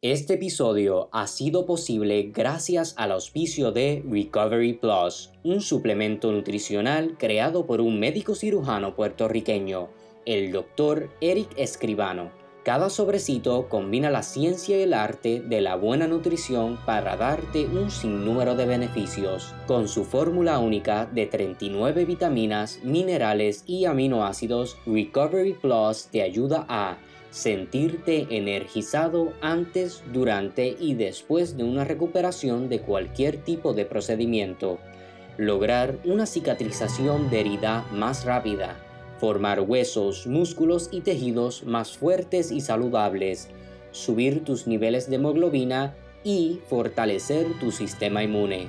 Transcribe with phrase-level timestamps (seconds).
[0.00, 7.66] Este episodio ha sido posible gracias al auspicio de Recovery Plus, un suplemento nutricional creado
[7.66, 9.88] por un médico cirujano puertorriqueño,
[10.24, 11.10] el Dr.
[11.20, 12.30] Eric Escribano.
[12.62, 17.90] Cada sobrecito combina la ciencia y el arte de la buena nutrición para darte un
[17.90, 19.52] sinnúmero de beneficios.
[19.66, 26.98] Con su fórmula única de 39 vitaminas, minerales y aminoácidos, Recovery Plus te ayuda a
[27.30, 34.78] sentirte energizado antes, durante y después de una recuperación de cualquier tipo de procedimiento,
[35.36, 38.76] lograr una cicatrización de herida más rápida,
[39.18, 43.48] formar huesos, músculos y tejidos más fuertes y saludables,
[43.90, 48.68] subir tus niveles de hemoglobina y fortalecer tu sistema inmune.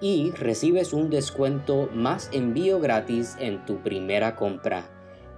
[0.00, 4.91] y recibes un descuento más envío gratis en tu primera compra.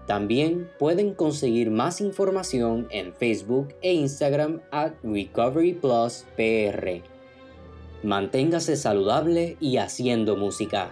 [0.06, 7.02] También pueden conseguir más información en Facebook e Instagram at Recovery Plus PR.
[8.02, 10.90] Manténgase saludable y haciendo música.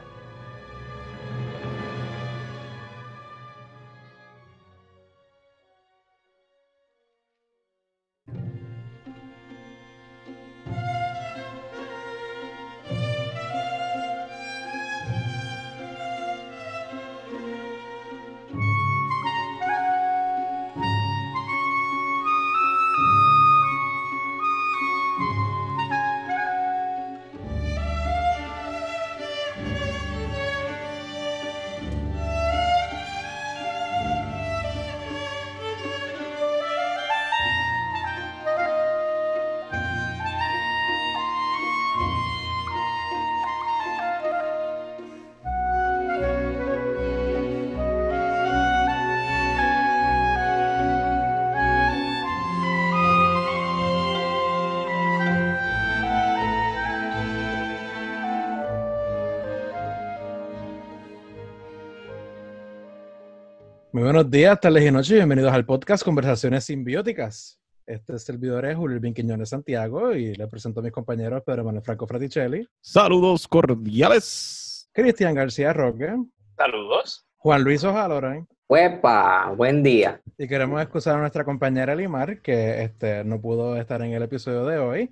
[63.95, 65.11] Muy buenos días, tardes y noches.
[65.11, 67.61] Bienvenidos al podcast Conversaciones Simbióticas.
[67.85, 71.63] Este es el servidor es Julio Quiñones Santiago y le presento a mis compañeros Pedro
[71.63, 72.67] Manuel Franco Fraticelli.
[72.81, 74.89] Saludos cordiales.
[74.95, 76.11] Cristian García Roque.
[76.57, 77.27] Saludos.
[77.37, 78.49] Juan Luis Ojaloran.
[78.67, 79.53] ¡Huepa!
[79.55, 80.23] Buen día.
[80.39, 84.65] Y queremos excusar a nuestra compañera Limar, que este, no pudo estar en el episodio
[84.65, 85.11] de hoy.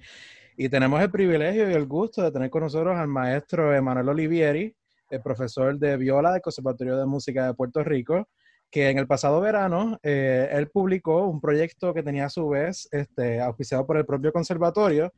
[0.56, 4.74] Y tenemos el privilegio y el gusto de tener con nosotros al maestro Emanuel Olivieri,
[5.10, 8.26] el profesor de viola del Conservatorio de Música de Puerto Rico,
[8.70, 12.88] que en el pasado verano eh, él publicó un proyecto que tenía a su vez
[12.92, 15.12] este, auspiciado por el propio conservatorio,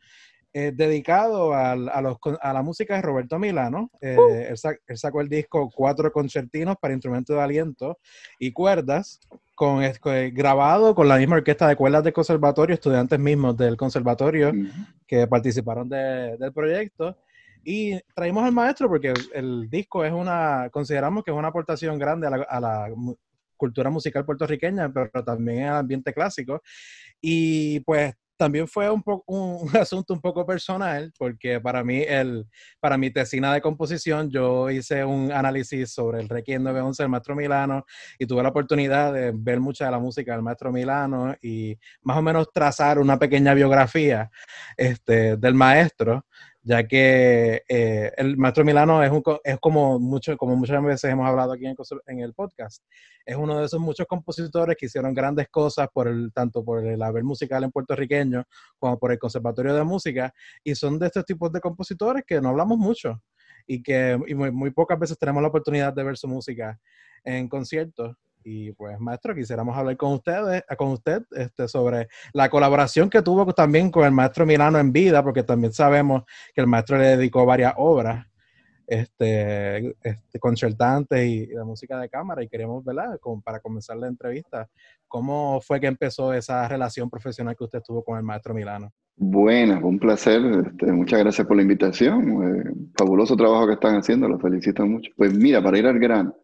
[0.54, 3.90] eh, dedicado al, a, los, a, la música de Roberto Milano.
[4.00, 4.30] Eh, Uh.
[4.50, 7.98] él, sac- él sacó el disco Cuatro Concertinos para Instrumentos de Aliento
[8.38, 9.18] y Cuerdas,
[9.54, 14.52] con, con- grabado con la misma orquesta de cuerdas del conservatorio, estudiantes mismos del conservatorio
[15.06, 17.16] que participaron de- del proyecto.
[17.64, 21.98] Y traímos al maestro porque el, el disco es una, consideramos que es una aportación
[21.98, 22.88] grande a la, a la
[23.62, 26.60] cultura musical puertorriqueña, pero también al ambiente clásico.
[27.20, 32.02] Y pues también fue un, po- un, un asunto un poco personal, porque para mí,
[32.02, 32.44] el,
[32.80, 37.36] para mi tesina de composición, yo hice un análisis sobre el Requiem 911 del maestro
[37.36, 37.84] Milano
[38.18, 42.16] y tuve la oportunidad de ver mucha de la música del maestro Milano y más
[42.16, 44.28] o menos trazar una pequeña biografía
[44.76, 46.26] este, del maestro,
[46.62, 51.28] ya que eh, el maestro Milano es, un, es como, mucho, como muchas veces hemos
[51.28, 51.74] hablado aquí en,
[52.06, 52.82] en el podcast,
[53.26, 57.02] es uno de esos muchos compositores que hicieron grandes cosas por el, tanto por el
[57.02, 58.44] haber musical en puertorriqueño
[58.78, 60.32] como por el Conservatorio de Música,
[60.62, 63.20] y son de estos tipos de compositores que no hablamos mucho
[63.66, 66.78] y que y muy, muy pocas veces tenemos la oportunidad de ver su música
[67.24, 68.16] en conciertos.
[68.44, 73.52] Y pues, maestro, quisiéramos hablar con ustedes, con usted este, sobre la colaboración que tuvo
[73.52, 76.24] también con el maestro Milano en vida, porque también sabemos
[76.54, 78.26] que el maestro le dedicó varias obras
[78.86, 83.18] este, este, concertantes y, y de música de cámara y queríamos, ¿verdad?
[83.20, 84.68] Como para comenzar la entrevista,
[85.08, 88.92] ¿cómo fue que empezó esa relación profesional que usted tuvo con el maestro Milano?
[89.16, 90.42] Buenas, un placer.
[90.66, 92.42] este, muchas gracias por la invitación.
[92.42, 95.10] eh, fabuloso trabajo que están haciendo, los felicito mucho.
[95.16, 96.34] Pues mira, para ir al grano,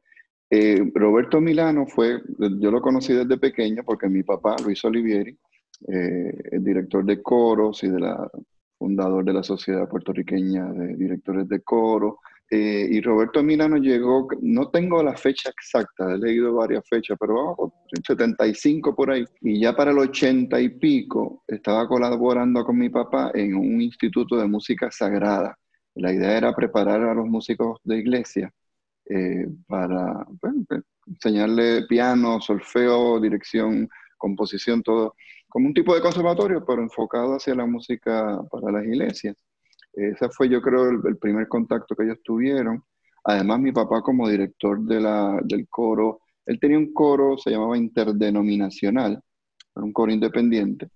[0.51, 5.37] eh, Roberto Milano fue, yo lo conocí desde pequeño porque mi papá, Luis Olivieri,
[5.87, 8.17] eh, director de coros y de
[8.79, 12.21] fundador de la Sociedad Puertorriqueña de Directores de Coro.
[12.51, 17.35] Eh, y Roberto Milano llegó, no tengo la fecha exacta, he leído varias fechas, pero
[17.35, 17.73] vamos,
[18.07, 19.25] 75 por ahí.
[19.43, 24.37] Y ya para el 80 y pico estaba colaborando con mi papá en un instituto
[24.37, 25.59] de música sagrada.
[25.95, 28.51] La idea era preparar a los músicos de iglesia
[29.11, 30.27] eh, para
[31.07, 33.89] enseñarle piano, solfeo, dirección,
[34.19, 35.15] composición, todo,
[35.49, 39.37] como un tipo de conservatorio, pero enfocado hacia la música para las iglesias.
[39.93, 42.83] Ese fue, yo creo, el, primer contacto que ellos tuvieron.
[43.25, 47.77] Además, mi papá como director de la, del coro, él tenía un coro, se llamaba
[47.77, 49.21] interdenominacional,
[49.75, 50.91] un coro independiente.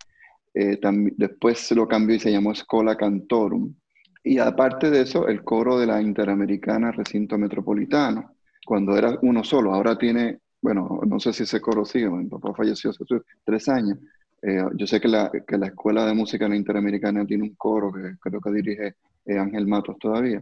[0.54, 0.78] Eh,
[1.16, 3.74] después se lo cambió y se llamó Escola Cantorum.
[4.24, 9.74] Y aparte de eso, el coro de la Interamericana Recinto Metropolitano, cuando era uno solo,
[9.74, 13.04] ahora tiene, bueno, no sé si ese coro sigue, mi papá falleció hace
[13.44, 13.98] tres años,
[14.42, 18.16] eh, yo sé que la, que la, Escuela de Música Interamericana tiene un coro que
[18.20, 20.40] creo que dirige eh, Ángel Matos todavía.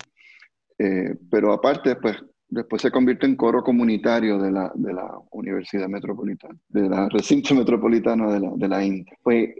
[0.79, 2.17] Eh, pero aparte, pues,
[2.49, 7.55] después se convierte en coro comunitario de la, de la Universidad Metropolitana, de la recinto
[7.55, 9.13] metropolitano de la, de la INTA.
[9.23, 9.51] Pues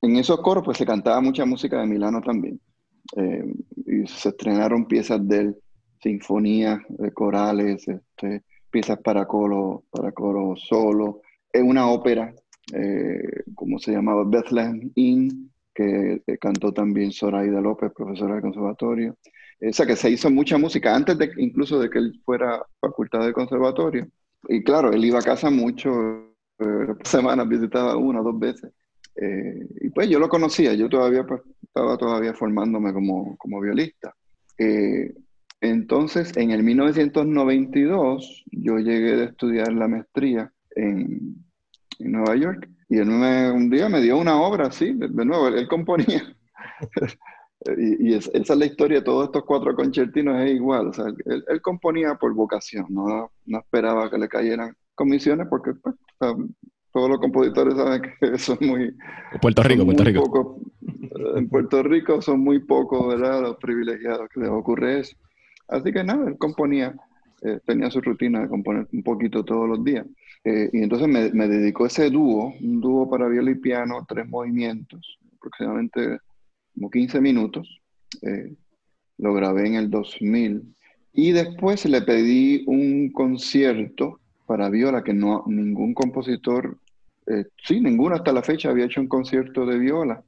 [0.00, 2.60] en esos coros pues se cantaba mucha música de Milano también.
[3.16, 5.56] Y se estrenaron piezas de él,
[6.02, 6.80] sinfonías,
[7.14, 11.22] corales, este, piezas para coro, para coro solo,
[11.52, 12.34] es una ópera
[12.72, 19.16] eh, como se llamaba Bethlehem Inn, que cantó también Zoraida López, profesora del conservatorio.
[19.60, 23.24] O sea que se hizo mucha música antes de incluso de que él fuera facultad
[23.24, 24.08] de conservatorio.
[24.48, 25.90] Y claro, él iba a casa mucho,
[26.58, 28.72] eh, semanas visitaba una o dos veces.
[29.16, 34.14] Eh, y pues yo lo conocía, yo todavía pues, estaba todavía formándome como, como violista.
[34.58, 35.14] Eh,
[35.60, 41.36] entonces, en el 1992, yo llegué a estudiar la maestría en
[41.98, 42.68] en Nueva York.
[42.88, 46.22] Y él un día me dio una obra así, de, nuevo, él, componía.
[47.76, 50.88] y, esa es la historia de todos estos cuatro concertinos, es igual.
[50.88, 55.94] O sea, él, componía por vocación, no, no, esperaba que le cayeran comisiones porque pues,
[56.98, 58.92] todos los compositores saben que son muy...
[59.40, 60.60] Puerto Rico, Puerto Rico.
[61.36, 63.40] en Puerto Rico son muy pocos, ¿verdad?
[63.40, 65.16] Los privilegiados que les ocurre eso.
[65.68, 66.96] Así que nada, él componía,
[67.42, 70.06] eh, tenía su rutina de componer un poquito todos los días.
[70.42, 74.28] Eh, y entonces me, me, dedicó ese dúo, un dúo para viola y piano, tres
[74.28, 76.18] movimientos, aproximadamente
[76.74, 77.80] como 15 minutos.
[78.22, 78.56] Eh,
[79.18, 80.74] lo grabé en el 2000.
[81.12, 84.18] Y después le pedí un concierto
[84.48, 86.78] para viola que no ningún compositor,
[87.30, 90.22] eh, sí, ninguno hasta la fecha había hecho un concierto de viola,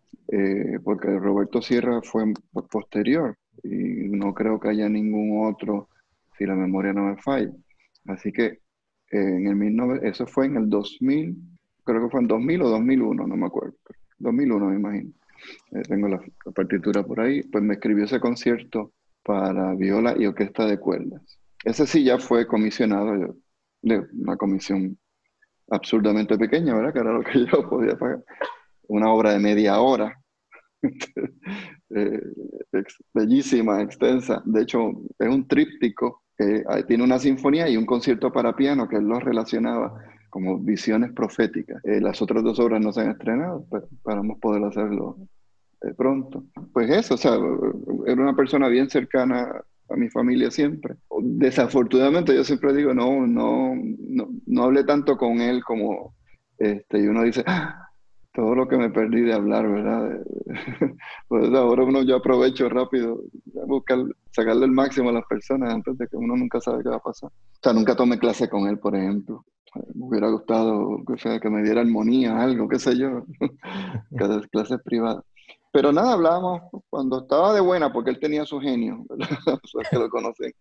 [0.84, 2.32] porque Roberto Sierra fue
[2.70, 5.88] posterior y no creo que haya ningún otro,
[6.38, 7.50] si la memoria no me falla.
[8.06, 8.60] Así que
[9.10, 11.36] en el eso fue en el 2000,
[11.84, 13.74] creo que fue en 2000 o 2001, no me acuerdo.
[14.20, 15.10] 2001 me imagino.
[15.72, 16.20] Eh, tengo la,
[16.54, 17.42] partitura por ahí.
[17.42, 18.92] Pues me escribió ese concierto
[19.22, 21.22] para viola y orquesta de cuerdas.
[21.64, 23.36] Ese sí ya fue comisionado
[23.82, 24.98] de una comisión
[25.70, 26.92] absurdamente pequeña, ¿verdad?
[26.92, 28.22] Que era lo que yo podía pagar.
[28.88, 30.16] Una obra de media hora.
[31.92, 32.22] Eh,
[33.12, 34.40] bellísima, extensa.
[34.44, 36.22] De hecho, es un tríptico
[36.86, 39.92] tiene una sinfonía y un concierto para piano que él los relacionaba
[40.30, 41.84] como visiones proféticas.
[41.84, 45.16] Eh, las otras dos obras no se han estrenado, pero esperamos poder hacerlo
[45.82, 46.44] eh, pronto.
[46.72, 47.32] Pues eso, o sea,
[48.06, 50.94] era una persona bien cercana a mi familia siempre.
[51.20, 53.74] Desafortunadamente yo siempre digo, no, no,
[54.50, 56.14] no, hablé tanto con él como,
[56.58, 57.90] este, y uno dice, ah,
[58.32, 60.20] todo lo que me perdí de hablar, ¿verdad?
[61.28, 63.22] pues ahora uno yo aprovecho rápido,
[63.66, 63.98] buscar,
[64.30, 67.00] sacarle el máximo a las personas antes de que uno nunca sabe qué va a
[67.00, 67.30] pasar.
[67.30, 69.44] O sea, nunca tomé clase con él, por ejemplo.
[69.94, 73.24] Me hubiera gustado o sea, que me diera armonía, algo, qué sé yo,
[74.16, 75.22] cada clase privada.
[75.72, 79.28] Pero nada, hablábamos cuando estaba de buena, porque él tenía su genio, ¿verdad?
[79.74, 80.52] o que lo conocen.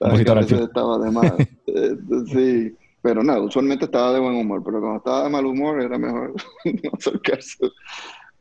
[0.00, 1.36] Estaba de mal.
[1.66, 1.96] Eh,
[2.26, 5.98] sí pero nada, usualmente estaba de buen humor, pero cuando estaba de mal humor era
[5.98, 6.32] mejor
[6.64, 7.70] no acercarse.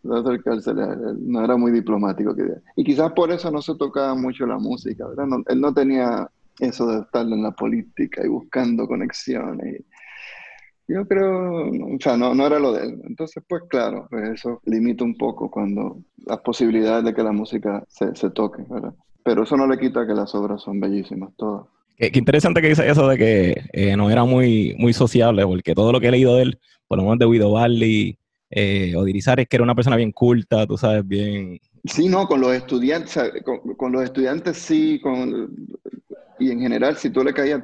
[0.03, 2.33] No acercarse, no era muy diplomático.
[2.77, 5.05] Y quizás por eso no se tocaba mucho la música,
[5.49, 6.29] él no tenía
[6.59, 9.83] eso de estar en la política y buscando conexiones.
[10.87, 13.01] yo creo, o sea, no, no era lo de él.
[13.03, 17.83] Entonces, pues claro, pues eso limita un poco cuando las posibilidades de que la música
[17.89, 18.93] se, se toque, ¿verdad?
[19.25, 21.65] Pero eso no le quita que las obras son bellísimas todas.
[21.97, 25.91] Qué, interesante que dice eso de que eh, no era muy, muy sociable, porque todo
[25.91, 28.17] lo que he leído de él, por lo menos de Guido Barley
[28.55, 31.59] eh, o de es que era una persona bien culta, tú sabes, bien...
[31.85, 33.33] Sí, no, con los estudiantes,
[33.77, 35.55] con, los estudiantes sí, con,
[36.39, 37.63] y en general si tú le caías,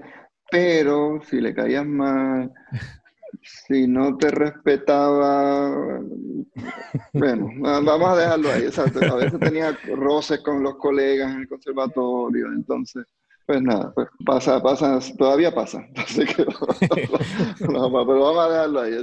[0.50, 2.51] pero si le caías mal,
[3.41, 6.01] si no te respetaba,
[7.13, 8.63] bueno, vamos a dejarlo ahí.
[8.65, 13.05] a veces tenía roces con los colegas en el conservatorio, entonces,
[13.49, 15.83] pues nada, pues pasa, pasa, todavía pasa.
[17.57, 18.93] pero vamos a dejarlo ahí.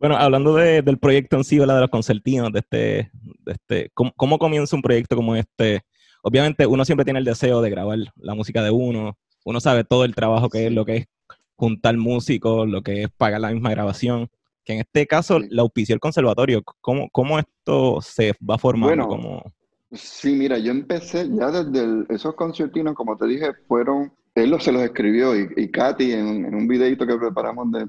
[0.00, 4.36] Bueno, hablando del proyecto en sí, de los concertinos, de este, de este ¿cómo, ¿cómo
[4.40, 5.82] comienza un proyecto como este?
[6.24, 10.04] Obviamente uno siempre tiene el deseo de grabar la música de uno, uno sabe todo
[10.04, 11.06] el trabajo que es lo que es
[11.54, 14.28] juntar músicos, lo que es pagar la misma grabación,
[14.64, 16.64] que en este caso la auspició el conservatorio.
[16.80, 19.06] ¿Cómo, ¿Cómo, esto se va formando?
[19.06, 19.42] Bueno,
[19.94, 24.82] Sí, mira, yo empecé ya desde esos concertinos, como te dije, fueron, él se los
[24.82, 27.86] escribió y, y Katy en, un videito que preparamos, de,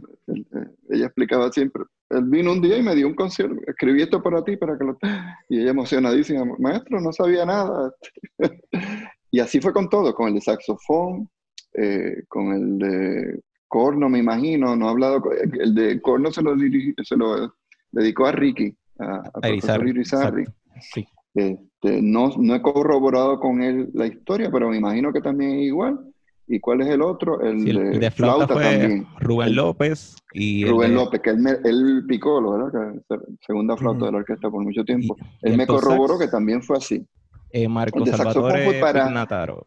[0.90, 4.44] ella explicaba siempre, él vino un día y me dio un concierto, escribí esto para
[4.44, 4.98] ti, para que lo...
[5.50, 7.94] Y ella emocionadísima, maestro, no sabía nada.
[9.32, 11.30] y así fue con todo, con el de saxofón,
[11.74, 15.24] eh, con el de corno, me imagino, no he hablado,
[15.60, 17.56] el de corno se lo, se lo
[17.92, 20.46] dedicó a Ricky, a, a, Irizarry.
[20.82, 21.08] Sí.
[21.36, 25.66] Este, no, no he corroborado con él la historia, pero me imagino que también es
[25.68, 26.00] igual.
[26.48, 27.42] ¿Y cuál es el otro?
[27.42, 29.08] El, de, flauta, también.
[29.20, 30.16] Rubén López.
[30.34, 33.02] Y Rubén López, que él, me, él picó, ¿verdad?
[33.10, 35.16] Que segunda flauta de la orquesta por mucho tiempo.
[35.42, 37.06] él me corroboró que también fue así.
[37.50, 39.66] Eh, Marco Salvatore para, Piñataro.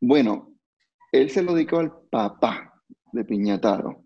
[0.00, 0.52] Bueno,
[1.10, 2.74] él se lo dedicó al papá
[3.12, 4.02] de Piñataro.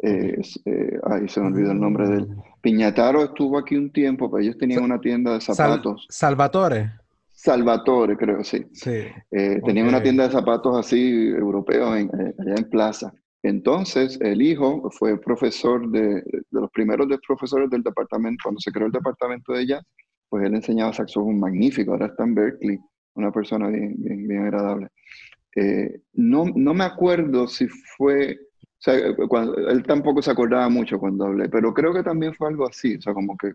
[0.00, 2.28] Eh, eh, ahí se me olvidó el nombre de él.
[2.60, 6.06] Piñataro estuvo aquí un tiempo, pero ellos tenían una tienda de zapatos.
[6.08, 6.92] Salvatore.
[7.32, 8.66] Salvatore, creo, sí.
[8.72, 9.04] sí.
[9.30, 13.12] Eh, tenían una tienda de zapatos así europeos allá en Plaza.
[13.44, 18.72] Entonces, el hijo fue profesor de, de los primeros de profesores del departamento, cuando se
[18.72, 19.82] creó el departamento de jazz,
[20.28, 22.78] pues él enseñaba saxofón magnífico, ahora está en Berkeley,
[23.14, 24.88] una persona bien, bien, bien agradable.
[26.14, 28.36] no, no me acuerdo si fue
[28.92, 33.00] él tampoco se acordaba mucho cuando hablé, pero creo que también fue algo así, o
[33.00, 33.52] sea, como que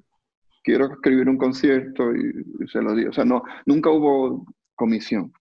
[0.63, 3.09] quiero escribir un concierto y, se lo digo.
[3.09, 5.33] O sea, no, nunca hubo comisión.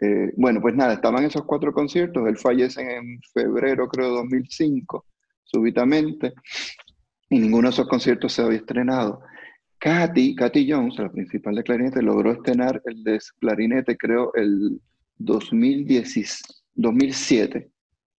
[0.00, 5.06] Eh, bueno, pues nada, estaban esos cuatro conciertos, él fallece en febrero, creo, de 2005,
[5.44, 6.32] súbitamente,
[7.30, 9.20] y ninguno de esos conciertos se había estrenado.
[9.78, 14.80] Katy, Katy Jones, la principal de clarinete, logró estrenar el de clarinete, creo, el
[15.16, 17.70] 2007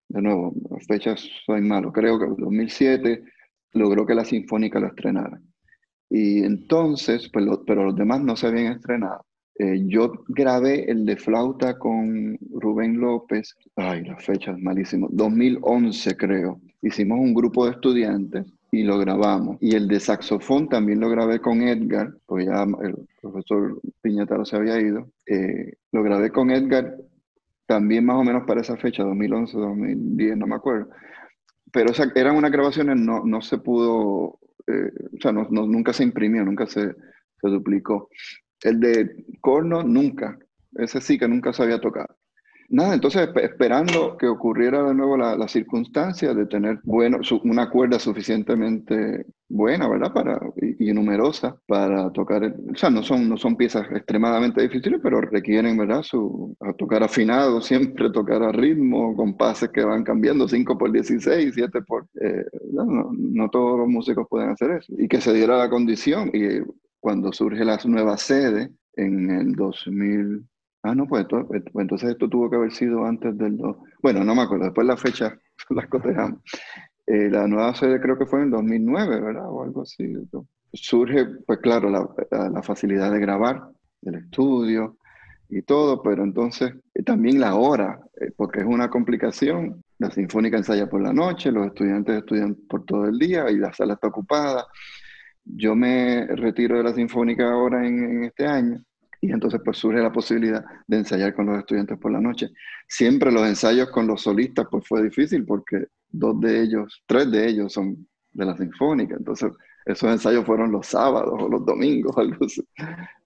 [0.10, 3.24] de nuevo, las fechas soy malo, creo que en 2007
[3.74, 5.42] logró que la Sinfónica la estrenara.
[6.10, 9.26] Y entonces, pues pero los demás no se habían estrenado.
[9.58, 16.18] Eh, yo grabé el de flauta con Rubén López, ay, la fecha es malísimo, 2011
[16.18, 16.60] creo.
[16.82, 19.58] Hicimos un grupo de estudiantes y lo grabamos.
[19.62, 24.58] Y el de saxofón también lo grabé con Edgar, porque ya el profesor Piñataro se
[24.58, 25.10] había ido.
[25.26, 26.94] Eh, lo grabé con Edgar
[27.66, 30.90] también más o menos para esa fecha, 2011, 2010, no me acuerdo.
[31.72, 36.04] Pero esa, eran unas grabaciones, no, no se pudo, eh, o sea, no, nunca se
[36.04, 38.10] imprimió, nunca se, se duplicó.
[38.62, 40.38] El de corno, nunca.
[40.76, 42.15] Ese sí que nunca se había tocado.
[42.70, 48.00] Nada, entonces esperando que ocurriera de nuevo la, la circunstancia de tener bueno, una cuerda
[48.00, 50.14] suficientemente buena, ¿verdad?
[50.14, 50.40] Para,
[50.80, 55.78] y, numerosa para tocar, o sea, no son, no son piezas extremadamente difíciles, pero requieren,
[55.78, 56.02] ¿verdad?
[56.04, 61.54] Su, tocar afinado, siempre tocar a ritmo, con pases que van cambiando, 5 por 16,
[61.54, 62.08] 7 por...
[62.22, 64.94] Eh, no, no, todos los músicos pueden hacer eso.
[64.98, 66.62] Y que se diera la condición, y
[67.00, 70.46] cuando surge la nueva sede en el 2000...
[70.86, 73.58] Ah, no, pues, pues, pues, entonces esto tuvo que haber sido antes del...
[74.04, 75.36] Bueno, no me acuerdo, después la fecha
[75.72, 76.42] las cotejamos.
[77.08, 79.50] Eh, la nueva sede creo que fue en 2009, ¿verdad?
[79.50, 80.14] O algo así.
[80.74, 82.08] Surge, pues claro, la,
[82.50, 83.64] la facilidad de grabar,
[84.04, 84.98] el estudio
[85.50, 89.82] y todo, pero entonces eh, también la hora, eh, porque es una complicación.
[89.98, 93.74] La sinfónica ensaya por la noche, los estudiantes estudian por todo el día y la
[93.74, 94.68] sala está ocupada.
[95.46, 98.84] Yo me retiro de la sinfónica ahora en, en este año
[99.26, 102.50] y entonces pues surge la posibilidad de ensayar con los estudiantes por la noche.
[102.88, 107.48] Siempre los ensayos con los solistas pues fue difícil porque dos de ellos, tres de
[107.48, 109.52] ellos son de la sinfónica, entonces
[109.86, 112.62] esos ensayos fueron los sábados o los domingos, algo así.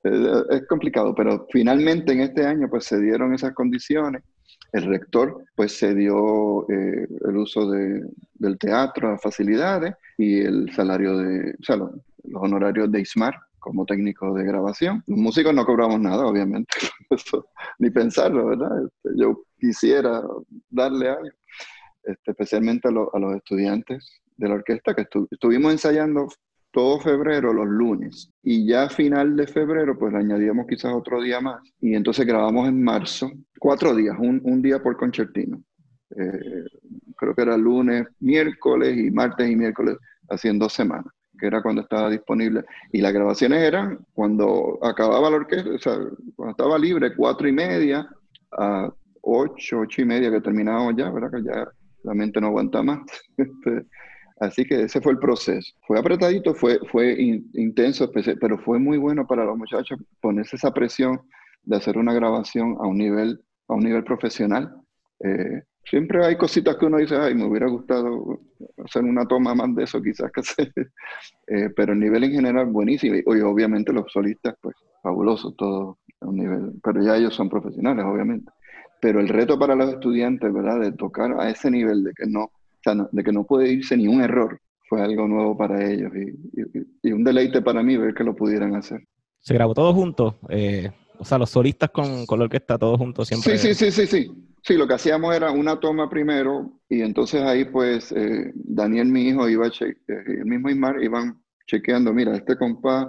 [0.04, 4.24] Es complicado, pero finalmente en este año pues se dieron esas condiciones.
[4.72, 8.04] El rector pues se dio eh, el uso de,
[8.36, 11.92] del teatro, las facilidades y el salario de, o sea, los,
[12.24, 15.04] los honorarios de ISMAR, como técnico de grabación.
[15.08, 16.74] Los músicos no cobramos nada, obviamente,
[17.80, 18.86] ni pensarlo, ¿verdad?
[18.86, 20.24] Este, yo quisiera
[20.70, 21.30] darle algo,
[22.04, 26.28] este, especialmente a, los estudiantes de la orquesta, que estuvimos ensayando
[26.72, 31.22] todo febrero los lunes y ya a final de febrero pues le añadíamos quizás otro
[31.22, 35.62] día más y entonces grabamos en marzo cuatro días, un, día por concertino.
[36.16, 36.64] Eh,
[37.16, 39.98] creo que era lunes, miércoles y martes y miércoles,
[40.44, 42.64] en dos semanas, que era cuando estaba disponible.
[42.92, 45.98] Y las grabaciones eran cuando acababa la orquesta, o sea,
[46.36, 48.08] cuando estaba libre, cuatro y media
[48.52, 48.92] a
[49.22, 51.32] ocho, ocho y media que terminábamos ya, ¿verdad?
[51.32, 51.68] Que ya
[52.04, 53.00] la mente no aguanta más.
[53.38, 53.86] Este,
[54.40, 55.74] así que ese fue el proceso.
[55.86, 57.16] Fue apretadito, fue, fue
[57.54, 61.20] intenso, pero fue muy bueno para los muchachos ponerse esa presión
[61.64, 64.74] de hacer una grabación a un nivel, a un nivel profesional.
[65.24, 68.40] Eh, siempre hay cositas que uno dice, ay, me hubiera gustado
[68.86, 70.72] hacer una toma más de eso quizás que hacer.
[71.52, 73.16] Eh, pero el nivel en general buenísimo.
[73.16, 76.74] Y, obviamente los solistas, pues fabulosos, todo a un nivel.
[76.84, 78.52] Pero ya ellos son profesionales, obviamente.
[79.02, 80.80] Pero el reto para los estudiantes, ¿verdad?
[80.80, 82.52] De tocar a ese nivel de que no,
[83.12, 86.12] de que no puede irse ni un error, fue algo nuevo para ellos
[87.04, 89.02] y, un deleite para mí ver que lo pudieran hacer.
[89.40, 93.28] Se grabó todo junto, eh, o sea, los solistas con, con la orquesta todos juntos
[93.28, 93.58] siempre.
[93.58, 94.49] Sí, sí, sí, sí, sí.
[94.64, 99.28] Sí, lo que hacíamos era una toma primero y entonces ahí pues eh, Daniel, mi
[99.30, 103.08] hijo, iba a eh, el mismo Ismar, iban chequeando, mira, este compás.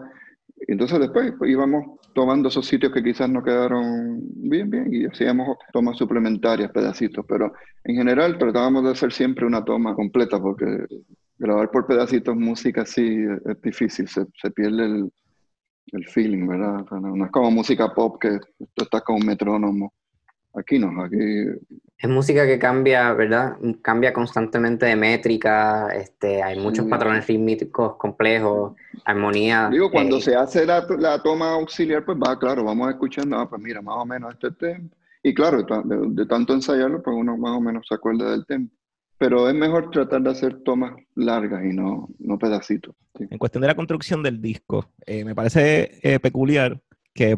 [0.68, 5.56] Entonces después pues, íbamos tomando esos sitios que quizás no quedaron bien, bien, y hacíamos
[5.72, 7.52] tomas suplementarias, pedacitos, pero
[7.84, 10.86] en general tratábamos de hacer siempre una toma completa, porque
[11.38, 15.12] grabar por pedacitos música así es difícil, se, se pierde el,
[15.92, 16.84] el, feeling, ¿verdad?
[16.90, 18.38] no es como música pop que
[18.74, 19.92] tú estás con un metrónomo.
[20.54, 21.16] Aquí no, aquí...
[21.98, 23.58] Es música que cambia, ¿verdad?
[23.82, 29.68] Cambia constantemente de métrica, este, hay muchos patrones rítmicos complejos, armonía.
[29.70, 33.48] Digo, cuando eh, se hace la, la, toma auxiliar, pues va, claro, vamos escuchando, ah,
[33.48, 34.96] pues mira, más o menos este tempo.
[35.22, 38.74] Y claro, de, tanto ensayarlo, pues uno más o menos se acuerda del tempo.
[39.18, 42.94] Pero es mejor tratar de hacer tomas largas y no, no pedacitos.
[43.18, 46.80] En cuestión de la construcción del disco, eh, me parece eh, peculiar
[47.12, 47.36] que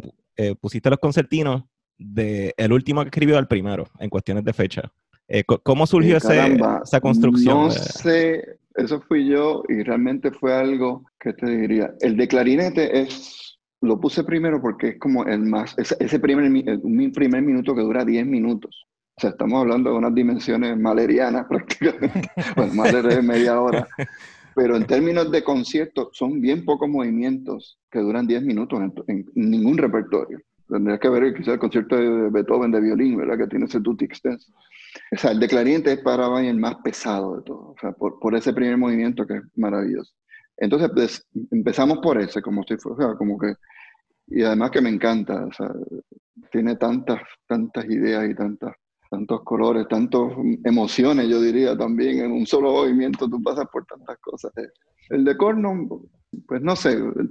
[0.60, 1.64] pusiste los concertinos
[2.04, 4.92] de el último que escribió al primero, en cuestiones de fecha.
[5.28, 7.56] Eh, ¿Cómo surgió esa construcción?
[7.56, 11.94] No sé, eso fui yo y realmente fue algo que te diría.
[12.00, 17.12] El de clarinete es, lo puse primero porque es como el más, ese, primer, el,
[17.12, 18.86] primer minuto que dura 10 minutos.
[19.16, 22.30] O sea, estamos hablando de unas dimensiones malerianas prácticamente.
[22.56, 23.86] bueno, Mahler es media hora.
[24.54, 29.78] Pero en términos de concierto, son bien pocos movimientos que duran 10 minutos en ningún
[29.78, 30.40] repertorio.
[30.72, 33.36] Tendrías que ver quizás el concierto de Beethoven de violín, ¿verdad?
[33.36, 34.50] Que tiene ese tutti extenso.
[35.12, 38.18] O sea, el de clarinete es para el más pesado de todo, o sea, por,
[38.18, 40.14] por ese primer movimiento que es maravilloso.
[40.56, 43.54] Entonces, pues, empezamos por ese, como si fuera, o sea, como que,
[44.28, 45.70] y además que me encanta, o sea,
[46.50, 48.74] tiene tantas, tantas ideas y tantas,
[49.10, 50.22] tantos colores, tantas
[50.64, 54.52] emociones, yo diría también, en un solo movimiento tú pasas por tantas cosas.
[55.10, 56.02] El de corno,
[56.48, 57.28] pues no sé, el,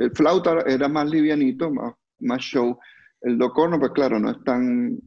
[0.00, 2.78] el flauta era más livianito, más, más show.
[3.22, 4.98] El Docorno, pues claro, no es tan,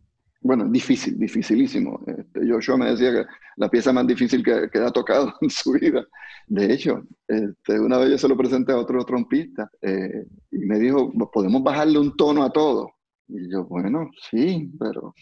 [0.41, 2.03] bueno, difícil, dificilísimo.
[2.05, 3.25] Este, yo me decía que
[3.57, 6.05] la pieza más difícil que, que ha tocado en su vida.
[6.47, 10.77] De hecho, este, una vez yo se lo presenté a otro trompista eh, y me
[10.79, 12.91] dijo, ¿podemos bajarle un tono a todo?
[13.27, 15.13] Y yo, bueno, sí, pero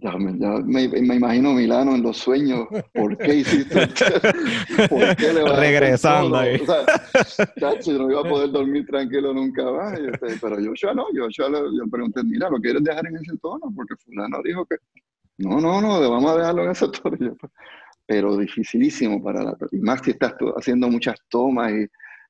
[0.00, 2.68] ya, me, me, imagino Milano en los sueños.
[2.94, 4.04] ¿Por qué hiciste esto?
[4.88, 6.60] ¿Por qué le Regresando ahí.
[6.60, 6.66] O
[7.24, 9.98] sea, yo no iba a poder dormir tranquilo nunca más.
[10.40, 13.36] Pero yo ya no, yo ya le, yo pregunté, mira, ¿lo quieres dejar en ese
[13.38, 13.72] tono?
[13.74, 14.76] Porque fulano dijo que
[15.38, 17.36] no, no, no, vamos a dejarlo en ese tono.
[18.06, 19.56] Pero dificilísimo para la...
[19.72, 21.86] Y más si estás haciendo muchas tomas y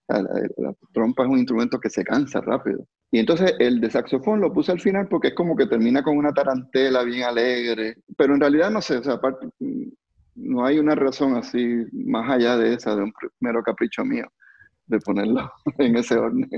[0.08, 2.86] la, trompa es un instrumento que se cansa rápido.
[3.10, 6.18] Y entonces el de saxofón lo puse al final porque es como que termina con
[6.18, 9.48] una tarantela bien alegre, pero en realidad no sé, o sea, aparte,
[10.34, 14.26] no hay una razón así más allá de esa, de un mero capricho mío,
[14.86, 16.48] de ponerlo en ese orden.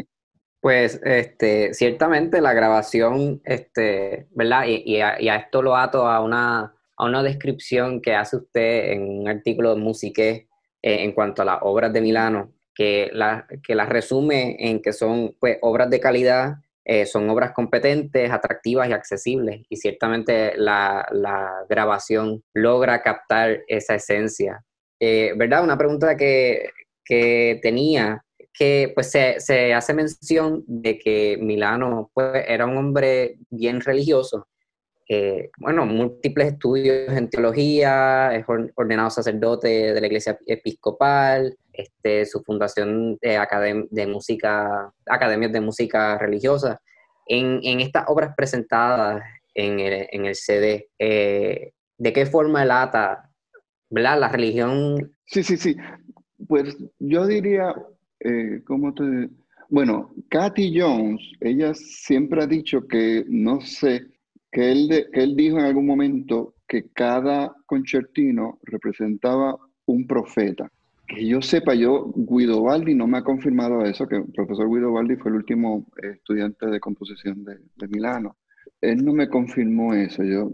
[0.60, 4.64] Pues este, ciertamente la grabación, este, ¿verdad?
[4.66, 9.28] Y, a, esto lo ato a una, a una descripción que hace usted en un
[9.28, 10.48] artículo de Musique
[10.82, 14.95] eh, en cuanto a las obras de Milano, que las que la resume en que
[14.95, 19.66] son pues, obras de calidad, eh, son obras competentes, atractivas y accesibles.
[19.69, 21.07] Y ciertamente la,
[21.69, 24.64] grabación logra captar esa esencia.
[24.99, 25.62] Eh, ¿Verdad?
[25.62, 26.71] Una pregunta que,
[27.61, 34.49] tenía, que pues se, hace mención de que Milano pues, era un hombre bien religioso.
[35.12, 38.44] Eh, bueno, múltiples estudios en teología, es
[38.77, 46.16] ordenado sacerdote de la iglesia episcopal, este, su fundación de, de música, academias de música
[46.16, 46.81] religiosa.
[47.27, 49.20] En, estas obras presentadas
[49.53, 53.29] en el, en el CD, eh, ¿de qué forma el ATA,
[53.88, 54.20] ¿verdad?
[54.20, 55.12] La religión...
[55.25, 55.77] Sí, sí, sí.
[56.46, 57.75] Pues yo diría,
[58.20, 59.29] eh, ¿cómo te...?
[59.70, 64.07] Bueno, Kathy Jones, ella siempre ha dicho que, no sé,
[64.50, 70.70] que él, él dijo en algún momento que cada concertino representaba un profeta.
[71.06, 74.92] Que yo sepa, yo, Guido Baldi no me ha confirmado eso, que el profesor Guido
[74.92, 78.36] Baldi fue el último estudiante de composición de, de Milano.
[78.80, 80.22] Él no me confirmó eso.
[80.22, 80.50] Yo,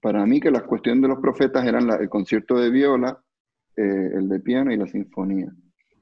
[0.00, 3.18] para mí que las cuestiones de los profetas eran el concierto de viola,
[3.76, 5.52] eh, el de piano y la sinfonía.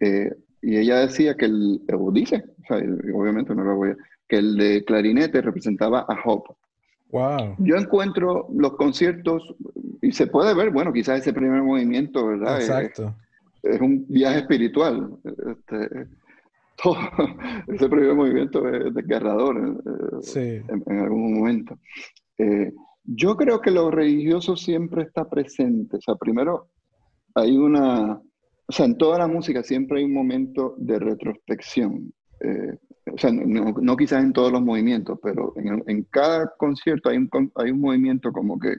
[0.00, 0.30] Eh,
[0.62, 1.80] y ella decía que el,
[2.12, 2.44] dice,
[3.14, 3.96] obviamente no lo voy a,
[4.28, 6.44] que el de clarinete representaba a Job.
[7.12, 7.56] Wow.
[7.58, 9.54] Yo encuentro los conciertos,
[10.00, 12.58] y se puede ver, bueno, quizás ese primer movimiento, ¿verdad?
[12.58, 13.14] Exacto.
[13.62, 15.10] Es, un viaje espiritual.
[15.22, 16.06] Este,
[16.82, 16.96] todo,
[17.68, 20.40] ese primer movimiento es desgarrador eh, sí.
[20.40, 21.78] en, algún momento.
[22.38, 22.72] Eh,
[23.04, 25.98] yo creo que lo religioso siempre está presente.
[25.98, 26.68] O sea, primero
[27.34, 32.12] hay una, o sea, en toda la música siempre hay un momento de retrospección.
[32.40, 37.08] Eh, o sea, no, no, quizás en todos los movimientos, pero en, en cada concierto
[37.08, 38.76] hay un, hay un movimiento como que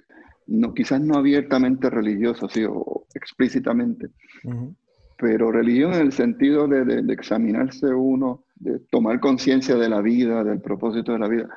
[0.47, 4.07] no, quizás no abiertamente religioso, sí, o explícitamente,
[4.43, 4.75] uh -huh.
[5.17, 10.01] pero religión en el sentido de, de, de examinarse uno, de tomar conciencia de la
[10.01, 11.49] vida, del propósito de la vida.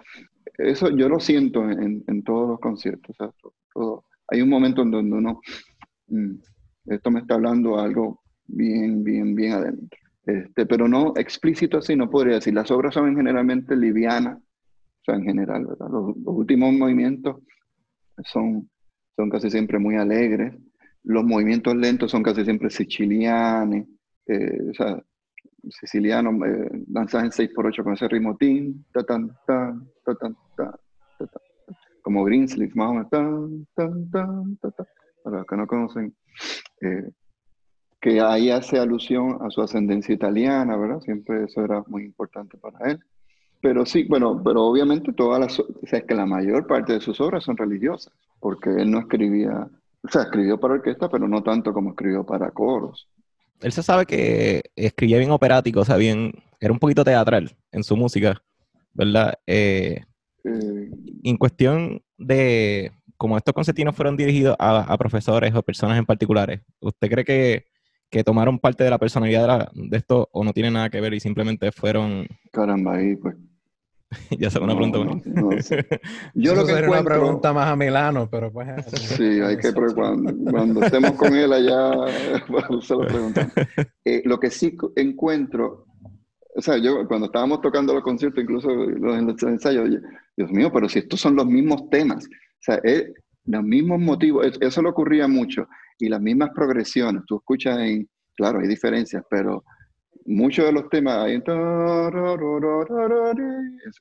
[0.59, 3.11] Eso yo lo siento en, en todos los conciertos.
[3.11, 4.05] O sea, todo, todo.
[4.29, 5.41] Hay un momento en donde uno,
[6.09, 6.35] mmm,
[6.87, 10.01] esto me está hablando algo bien, bien, bien adentro.
[10.27, 12.53] Este, pero no explícito así, no podría decir.
[12.53, 15.89] Las obras son generalmente livianas, o sea, en general, ¿verdad?
[15.89, 17.37] Los, los últimos movimientos
[18.25, 18.69] son,
[19.15, 20.53] son casi siempre muy alegres.
[21.05, 23.87] Los movimientos lentos son casi siempre sicilianos,
[24.27, 25.01] eh, o sea,
[25.71, 30.81] sicilianos, eh, danzas en 6x8 con ese ritmo, tin, ta, tan, tan, ta, tan, ta,
[31.19, 31.41] ta, ta,
[32.03, 34.87] como Greensleeve, más o menos, tan, tan, tan, ta, ta.
[35.23, 36.17] para los que no conocen.
[36.81, 37.11] Eh,
[38.01, 41.01] que ahí hace alusión a su ascendencia italiana, ¿verdad?
[41.01, 43.01] Siempre eso era muy importante para él.
[43.61, 47.21] Pero sí, bueno, pero obviamente todas las, o sea, que la mayor parte de sus
[47.21, 49.69] obras son religiosas, porque él no escribía,
[50.03, 53.09] o sea, escribió para orquesta, pero no tanto como escribió para coros.
[53.61, 57.83] Él se sabe que escribía bien operático, o sea, bien, era un poquito teatral en
[57.83, 58.41] su música,
[58.93, 59.35] ¿verdad?
[59.47, 60.03] Eh,
[60.45, 60.91] eh,
[61.25, 66.61] en cuestión de, como estos concertinos fueron dirigidos a, a profesores o personas en particulares,
[66.79, 67.76] ¿usted cree que
[68.11, 71.01] que tomaron parte de la personalidad de, la, de, esto o no tiene nada que
[71.01, 72.27] ver y simplemente fueron...
[72.53, 73.37] Caramba, ahí pues...
[74.39, 74.99] ya se una pregunta.
[75.25, 75.75] No, no, sí.
[76.35, 76.93] Yo Eso lo que encuentro...
[76.93, 78.69] una pregunta más a Milano, pero pues...
[78.93, 79.73] Sí, hay que...
[79.73, 81.93] Cuando, cuando estemos con él allá,
[82.81, 83.53] se lo preguntamos.
[84.05, 85.87] Eh, lo que sí encuentro...
[86.55, 89.91] O sea, yo cuando estábamos tocando los conciertos, incluso en los ensayos,
[90.35, 92.25] Dios mío, pero si estos son los mismos temas.
[92.25, 93.13] O sea, es,
[93.47, 95.67] los mismos motivos, eso le ocurría mucho
[95.99, 97.23] y las mismas progresiones.
[97.27, 99.65] Tú escuchas en, claro, hay diferencias, pero
[100.27, 101.29] muchos de los temas,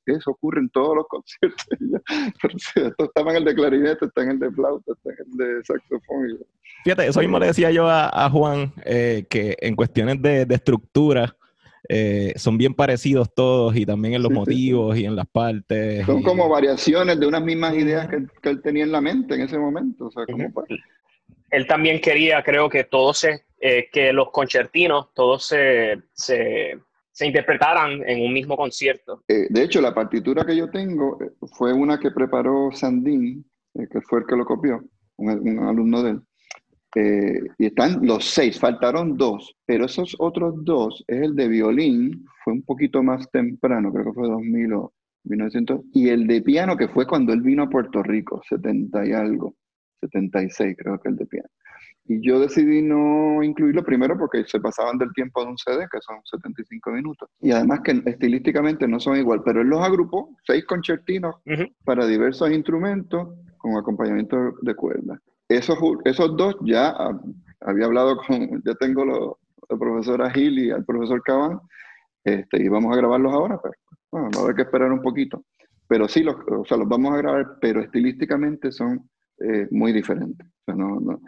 [0.05, 1.65] eso ocurre en todos los conciertos.
[3.13, 6.39] Pero en el de clarinete, está en el de flauta, está en el de saxofón.
[6.83, 10.55] Fíjate, eso mismo le decía yo a, a Juan, eh, que en cuestiones de, de
[10.55, 11.35] estructura,
[11.89, 15.03] eh, son bien parecidos todos y también en los sí, motivos sí.
[15.03, 16.05] y en las partes.
[16.05, 16.23] Son y...
[16.23, 19.57] como variaciones de unas mismas ideas que, que, él tenía en la mente en ese
[19.57, 20.05] momento.
[20.05, 20.51] O sea, como
[21.51, 26.77] él también quería, creo que todos se, eh, que los concertinos, todos se, se,
[27.11, 29.23] se, interpretaran en un mismo concierto.
[29.27, 33.45] Eh, de hecho, la partitura que yo tengo eh, fue una que preparó Sandín,
[33.75, 34.83] eh, que fue el que lo copió,
[35.17, 36.21] un, un alumno de él.
[36.95, 42.53] Y están los seis, faltaron dos, pero esos otros dos es el de violín, fue
[42.53, 44.93] un poquito más temprano, creo que fue 2000 o
[45.25, 49.11] 1900, y el de piano que fue cuando él vino a Puerto Rico, 70 y
[49.13, 49.55] algo.
[50.01, 51.49] 76 creo que el de piano.
[52.07, 55.99] Y yo decidí no incluirlo primero porque se pasaban del tiempo de un CD, que
[56.01, 57.27] son 75 minutos.
[57.41, 61.75] Y además que estilísticamente no son igual, pero él los agrupó, seis concertinos uh -huh.
[61.83, 65.19] para diversos instrumentos con acompañamiento de cuerdas.
[65.47, 70.71] Esos, esos dos ya uh, había hablado con, ya tengo lo, la profesora Gil y
[70.71, 71.59] al profesor Cabán,
[72.23, 73.73] este, y vamos a grabarlos ahora, pero
[74.11, 75.43] bueno, va a haber que esperar un poquito.
[75.87, 79.07] Pero sí, los, o sea, los vamos a grabar, pero estilísticamente son
[79.39, 80.43] eh, muy diferente.
[80.43, 81.21] O sea, no.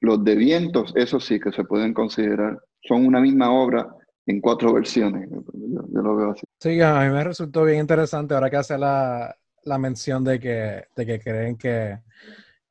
[0.00, 3.88] Los de vientos, eso sí que se pueden considerar, son una misma obra
[4.26, 5.30] en cuatro versiones.
[5.30, 6.42] Yo, yo, lo veo así.
[6.58, 10.84] Sí, a mí me resultó bien interesante ahora que hace la, la mención de que,
[10.94, 11.98] de que creen que,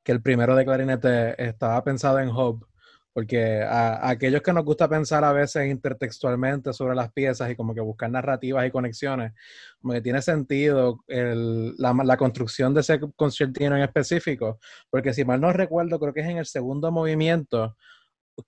[0.04, 2.66] que el primero de clarinete estaba pensado en Hope
[3.14, 7.72] porque a, aquellos que nos gusta pensar a veces intertextualmente sobre las piezas y como
[7.72, 9.32] que buscar narrativas y conexiones,
[9.80, 14.58] como que tiene sentido la, construcción de ese concertino en específico,
[14.90, 17.76] porque si mal no recuerdo, creo que es en el segundo movimiento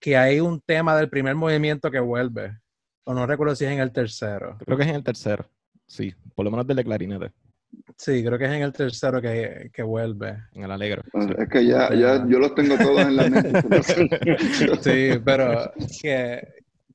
[0.01, 2.59] que hay un tema del primer movimiento que vuelve,
[3.05, 4.59] o no recuerdo si es en el tercero.
[4.65, 5.49] Creo que es en el tercero,
[5.87, 7.33] sí, por lo menos del de clarinete.
[7.99, 10.37] Sí, creo que es en el tercero que, que vuelve.
[10.53, 11.03] En el Alegro.
[11.15, 13.53] Ah, Es que ya, ya yo los tengo todos en la mente.
[14.83, 16.47] Sí, pero que,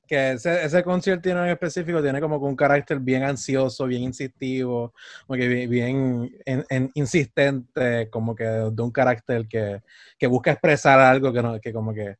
[0.06, 4.94] que ese, ese concierto en específico tiene como que un carácter bien ansioso, bien insistivo,
[5.26, 9.82] como que bien, bien en- en- insistente, como que de un carácter que,
[10.16, 12.14] que busca expresar algo que, no, que como que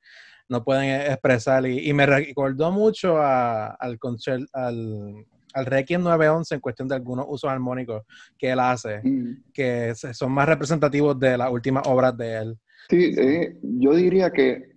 [0.48, 1.64] no pueden expresar.
[1.66, 6.94] Y, y me recordó mucho a- al concierto, al, al Requiem 911 en cuestión de
[6.94, 8.02] algunos usos armónicos
[8.38, 9.44] que él hace, Mm.
[9.52, 12.58] que son más representativos de las últimas obras de él.
[12.88, 14.72] Sí, eh, yo diría que,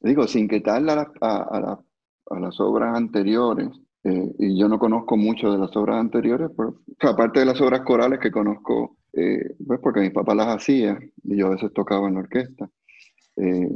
[0.00, 1.80] digo, sin quitarle a, la- a- a la-
[2.30, 3.68] a las obras anteriores,
[4.04, 7.80] eh, y yo no conozco mucho de las obras anteriores, pero, aparte de las obras
[7.82, 12.08] corales que conozco, eh, pues porque mi papá las hacía y yo a veces tocaba
[12.08, 12.68] en la orquesta,
[13.36, 13.68] eh,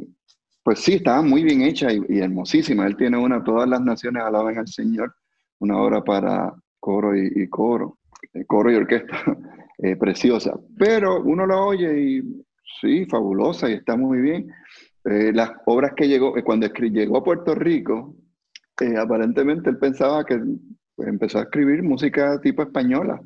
[0.62, 2.86] pues sí, estaba muy bien hecha y, y hermosísima.
[2.86, 5.14] Él tiene una, Todas las naciones alaban al Señor,
[5.60, 7.98] una obra para coro y, coro,
[8.32, 9.16] eh, coro y orquesta,
[9.78, 10.58] eh, preciosa.
[10.76, 12.44] Pero uno la oye y
[12.80, 14.50] sí, fabulosa y está muy bien.
[15.04, 18.14] Eh, las obras que llegó, cuando llegó a Puerto Rico,
[18.96, 20.40] aparentemente él pensaba que
[20.98, 23.20] empezó a escribir música tipo española.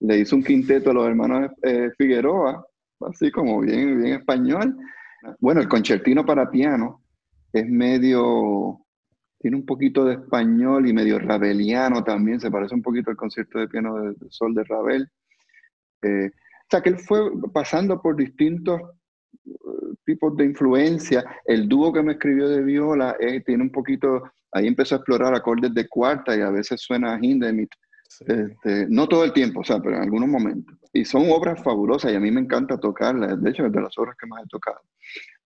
[0.00, 1.50] Le hizo un quinteto a los hermanos
[1.98, 2.64] Figueroa,
[3.00, 4.76] así como bien, bien español.
[5.40, 7.02] Bueno, el concertino para piano
[7.52, 8.80] es medio,
[9.44, 13.58] tiene un poquito de español y medio rabeliano también, se parece un poquito al concierto
[13.58, 15.06] de piano de, de Sol de Ravel.
[16.00, 18.80] Eh, o sea que él fue pasando por distintos
[19.44, 21.22] eh, tipos de influencia.
[21.44, 25.34] El dúo que me escribió de viola eh, tiene un poquito, ahí empezó a explorar
[25.34, 27.74] acordes de cuarta y a veces suena a Hindemith.
[28.20, 30.74] Este, no todo el tiempo, o sea, pero en algunos momentos.
[30.90, 33.42] Y son obras fabulosas y a mí me encanta tocarlas.
[33.42, 34.80] De hecho, es de las obras que más he tocado.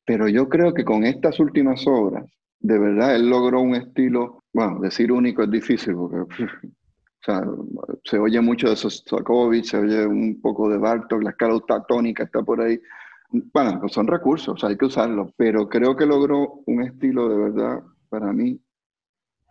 [0.04, 2.24] Pero yo creo que con estas últimas obras,
[2.60, 7.42] de verdad, él logró un estilo, bueno, decir único es difícil porque, o sea,
[8.04, 12.42] se oye mucho de Sostakovich, se oye un poco de Bartok, la escala octatónica está
[12.42, 12.80] por ahí.
[13.30, 17.28] Bueno, pues son recursos, o sea, hay que usarlos, pero creo que logró un estilo
[17.28, 18.58] de verdad, para mí,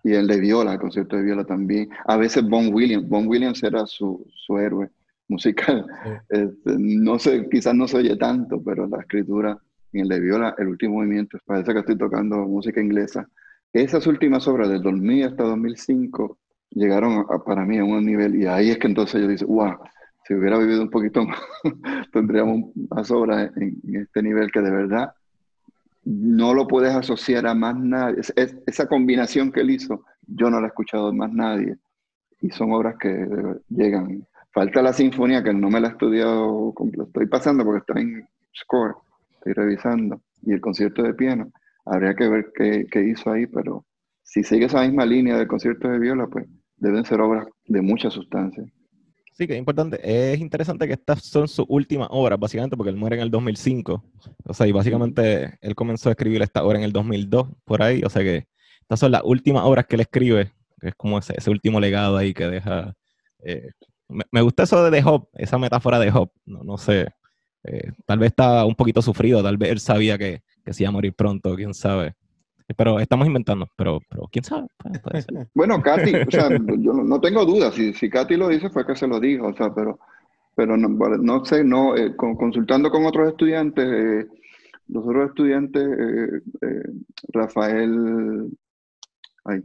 [0.04, 1.89] y el de Viola, el concierto de Viola también.
[2.06, 4.89] A veces Bon Williams, Bon Williams era su, su héroe
[5.28, 5.86] musical.
[6.04, 6.10] Sí.
[6.30, 9.58] Este, no sé, quizás no se oye tanto, pero la escritura
[9.93, 13.28] en el de Viola, el último movimiento, parece que estoy tocando música inglesa.
[13.73, 16.38] Esas últimas obras, del 2000 hasta 2005,
[16.71, 19.76] llegaron a- para mí a un nivel, y ahí es que entonces yo dije, wow,
[20.28, 21.39] si hubiera vivido un poquito más,
[22.13, 25.12] tendríamos más obras en, en este nivel que de verdad
[26.04, 28.19] no lo puedes asociar a más nadie.
[28.19, 31.76] Es- es- esa combinación que él hizo, yo no la he escuchado de más nadie.
[32.41, 33.28] Y son obras que
[33.69, 34.26] llegan.
[34.54, 37.04] Falta la sinfonía, que no me la he estudiado, completo.
[37.08, 38.95] estoy pasando porque está en score,
[39.38, 40.21] estoy revisando.
[40.43, 41.52] Y el concierto de piano,
[41.86, 43.86] habría que ver qué, qué hizo ahí, pero
[44.23, 46.45] si sigue esa misma línea del concierto de viola, pues
[46.76, 48.63] deben ser obras de mucha sustancia.
[49.34, 50.00] Sí, que es importante.
[50.04, 54.04] Es interesante que estas son sus últimas obras, básicamente, porque él muere en el 2005.
[54.45, 58.02] O sea, y básicamente él comenzó a escribir esta obra en el 2002, por ahí.
[58.04, 58.47] O sea que
[58.82, 62.17] estas son las últimas obras que él escribe, que es como ese, ese último legado
[62.17, 62.95] ahí que deja.
[63.43, 63.69] eh,
[64.10, 66.32] me, me gusta eso de The Hop, esa metáfora de Hop.
[66.45, 67.08] No, no sé.
[67.67, 70.89] Eh, tal vez está un poquito sufrido, tal vez él sabía que, que se iba
[70.89, 72.15] a morir pronto, quién sabe.
[72.75, 75.47] Pero estamos inventando, pero, pero quién sabe, puede, puede ser.
[75.53, 78.86] Bueno, Katy, o sea, yo no, no tengo dudas, si, si Katy lo dice fue
[78.86, 79.99] que se lo dijo, o sea, pero,
[80.56, 84.27] pero no, no sé, no, eh, con- consultando con otros estudiantes, eh,
[84.89, 86.84] los otros estudiantes, eh, eh,
[87.30, 88.49] Rafael,
[89.45, 89.62] ay,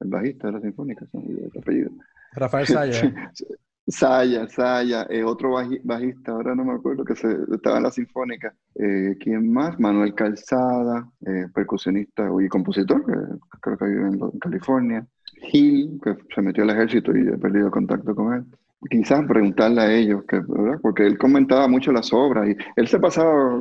[0.00, 1.90] el bajista de la Sinfónica, el apellido.
[2.32, 3.32] Rafael Saya.
[3.88, 7.90] Saya, Saya, eh, otro baji- bajista, ahora no me acuerdo, que se, estaba en la
[7.92, 8.52] Sinfónica.
[8.74, 9.78] Eh, ¿Quién más?
[9.78, 13.12] Manuel Calzada, eh, percusionista y compositor, que
[13.60, 15.06] creo que vive en, California.
[15.52, 18.44] Gil, que se metió al ejército y he perdido contacto con él.
[18.90, 20.78] Quizás preguntarle a ellos, ¿verdad?
[20.82, 23.60] porque él comentaba mucho las obras y él se pasaba,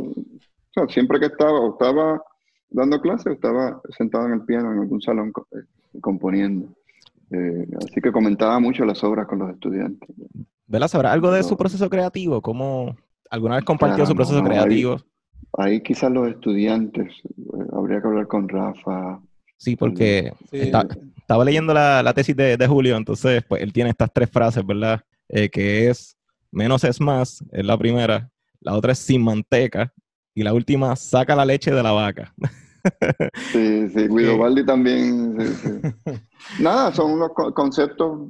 [0.89, 2.21] siempre que estaba, o estaba
[2.69, 5.47] dando clases estaba sentado en el piano en algún salón co-
[6.01, 6.67] componiendo.
[7.31, 10.09] Eh, así que comentaba mucho las obras con los estudiantes.
[10.67, 10.87] ¿Verdad?
[10.87, 12.41] ¿Sabrá algo de su proceso creativo?
[12.41, 12.95] ¿Cómo
[13.29, 14.97] alguna vez compartió Ah, su proceso no, ahí- creativo?
[15.57, 19.19] Ahí quizás los estudiantes, eh, habría que hablar con Rafa.
[19.57, 20.57] Sí, porque Sí.
[20.59, 20.85] está-
[21.17, 24.65] estaba leyendo la, la tesis de, de Julio, entonces pues él tiene estas tres frases,
[24.65, 25.01] ¿verdad?
[25.29, 26.17] Eh, que es
[26.51, 29.93] menos es más, es la primera, la otra es sin manteca
[30.33, 32.33] y la última saca la leche de la vaca.
[33.51, 35.35] Sí, sí, Guido Baldi también.
[35.39, 35.69] sí,
[36.03, 36.15] sí.
[36.61, 38.29] Nada, son unos co- conceptos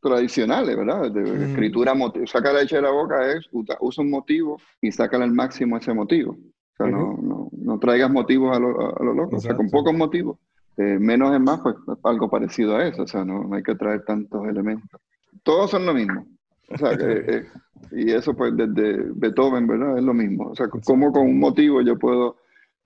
[0.00, 1.10] tradicionales, ¿verdad?
[1.10, 1.42] De Ujú.
[1.44, 1.94] escritura,
[2.26, 5.94] saca la leche de la boca es usa un motivo y sácale al máximo ese
[5.94, 6.32] motivo.
[6.32, 9.70] O sea, no, no, no traigas motivos a lo, a- lo loco, o sea, con
[9.70, 10.38] pocos motivos.
[10.76, 13.74] Eh, menos es más, pues algo parecido a eso, o sea, no, no hay que
[13.74, 15.00] traer tantos elementos.
[15.44, 16.26] Todos son lo mismo.
[16.68, 17.44] O sea, que,
[17.92, 19.98] y eso pues desde Beethoven, ¿verdad?
[19.98, 20.48] Es lo mismo.
[20.48, 22.36] O sea, como con un motivo yo puedo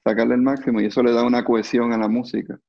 [0.07, 2.61] sacarle el máximo y eso le da una cohesión a la música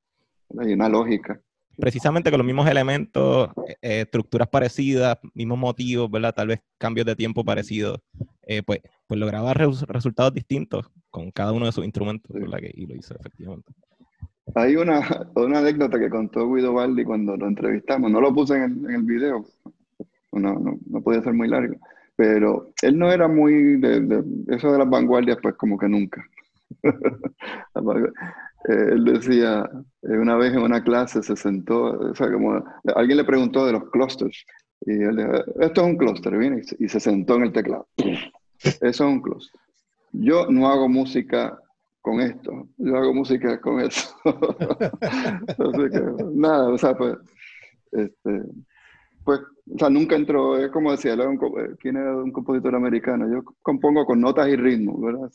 [0.49, 1.39] y una lógica.
[1.77, 6.33] Precisamente con los mismos elementos, eh, estructuras parecidas, mismos motivos, ¿verdad?
[6.33, 7.99] Tal vez cambios de tiempo parecidos,
[8.41, 12.57] eh, pues, pues lograba resultados distintos con cada uno de sus instrumentos, ¿verdad?
[12.57, 13.71] Que, y lo hizo efectivamente.
[14.55, 15.01] Hay una,
[15.35, 18.95] una anécdota que contó Guido Baldi cuando lo entrevistamos, no lo puse en el, en
[18.95, 19.45] el video,
[20.31, 21.75] no, no, no podía ser muy largo,
[22.15, 26.25] pero él no era muy de, eso de las vanguardias, pues como que nunca.
[28.67, 29.69] Él decía,
[30.01, 32.63] eh, una vez en una clase se sentó, o sea, como
[32.95, 34.45] alguien le preguntó de los clusters,
[34.81, 37.87] y él dijo, esto es un cluster, viene, y se sentó en el teclado.
[37.97, 39.61] Eso es un cluster.
[40.11, 41.57] Yo no hago música
[42.01, 44.15] con esto, yo hago música con eso.
[46.33, 47.17] nada, o sea, pues,
[47.91, 48.43] este,
[49.25, 49.41] pues
[49.73, 53.29] o sea, nunca entró, es como decía, eh, ¿quién era un compositor americano?
[53.29, 55.29] Yo compongo con notas y ritmos, ¿verdad?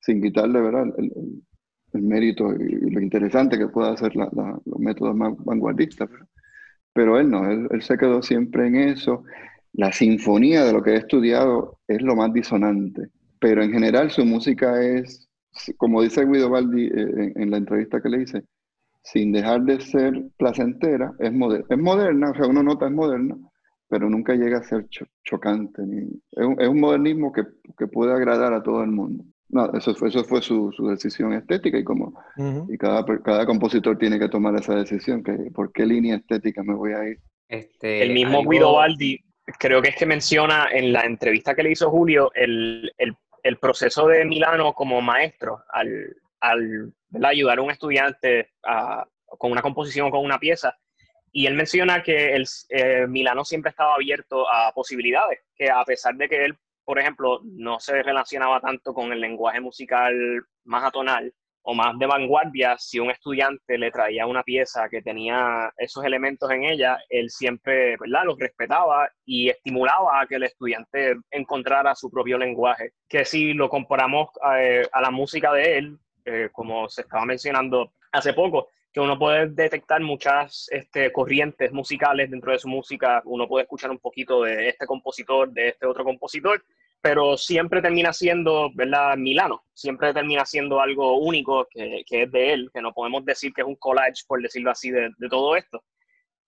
[0.00, 0.86] Sin quitarle, ¿verdad?
[0.98, 1.42] El,
[1.92, 6.08] el, mérito y, lo interesante que pueda hacer la, los métodos más vanguardistas.
[6.92, 9.24] Pero él no, él, se quedó siempre en eso.
[9.72, 13.08] La sinfonía de lo que he estudiado es lo más disonante,
[13.38, 15.28] pero en general su música es,
[15.76, 18.44] como dice Guido Baldi eh, en, la entrevista que le hice,
[19.02, 23.36] sin dejar de ser placentera, es moderna, o sea, uno nota es moderna,
[23.88, 24.88] pero nunca llega a ser
[25.24, 25.82] chocante.
[25.86, 27.44] Ni, es, un, es, un, modernismo que,
[27.78, 29.24] que, puede agradar a todo el mundo.
[29.52, 32.74] No, eso, eso fue su, su decisión estética y como uh -huh.
[32.74, 36.74] y cada, cada compositor tiene que tomar esa decisión, que por qué línea estética me
[36.74, 37.18] voy a ir.
[37.48, 38.50] Este, el mismo algo...
[38.50, 39.18] Guido Baldi,
[39.58, 43.56] creo que es que menciona en la entrevista que le hizo Julio el, el, el
[43.58, 46.92] proceso de Milano como maestro al, al
[47.24, 50.76] ayudar a un estudiante a, con una composición o con una pieza
[51.32, 56.16] y él menciona que el eh, Milano siempre estaba abierto a posibilidades, que a pesar
[56.16, 56.58] de que él,
[56.90, 60.12] por ejemplo, no se relacionaba tanto con el lenguaje musical
[60.64, 65.72] más atonal o más de vanguardia, si un estudiante le traía una pieza que tenía
[65.76, 68.24] esos elementos en ella, él siempre ¿verdad?
[68.24, 72.90] los respetaba y estimulaba a que el estudiante encontrara su propio lenguaje.
[73.08, 77.92] Que si lo comparamos eh, a la música de él, eh, como se estaba mencionando
[78.10, 83.46] hace poco, que uno puede detectar muchas este, corrientes musicales dentro de su música, uno
[83.46, 86.64] puede escuchar un poquito de este compositor, de este otro compositor,
[87.00, 89.16] pero siempre termina siendo, ¿verdad?
[89.16, 93.52] Milano, siempre termina siendo algo único que, que, es de él, que no podemos decir
[93.52, 95.82] que es un collage, por decirlo así, de, de todo esto,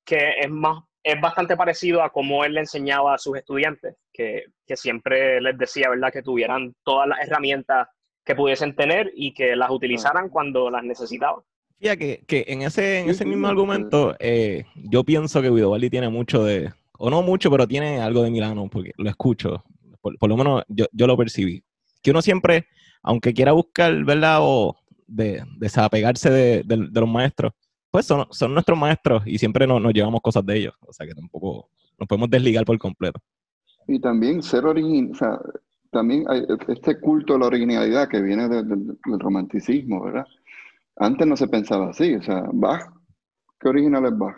[0.04, 4.44] que es más es bastante parecido a cómo él le enseñaba a sus estudiantes, que,
[4.66, 7.88] que siempre les decía, ¿verdad?, que tuvieran todas las herramientas
[8.24, 11.42] que pudiesen tener y que las utilizaran cuando las necesitaban.
[11.82, 15.90] Fíjate que, que en ese, en ese mismo argumento, eh, yo pienso que Guido Baldi
[15.90, 19.64] tiene mucho de, o no mucho, pero tiene algo de Milano, porque lo escucho,
[20.00, 21.64] por, por lo menos yo, yo, lo percibí.
[22.00, 22.68] Que uno siempre,
[23.02, 24.38] aunque quiera buscar, ¿verdad?
[24.42, 24.76] O
[25.08, 27.52] de, desapegarse de, de, de los maestros,
[27.90, 30.74] pues son, son, nuestros maestros y siempre nos, nos, llevamos cosas de ellos.
[30.86, 31.68] O sea que tampoco
[31.98, 33.18] nos podemos desligar por completo.
[33.88, 35.40] Y también ser original, o sea,
[35.90, 40.26] también hay este culto a la originalidad que viene del, del romanticismo, ¿verdad?
[40.96, 42.82] Antes no se pensaba así, o sea, Bach,
[43.60, 44.36] ¿qué original es Bach?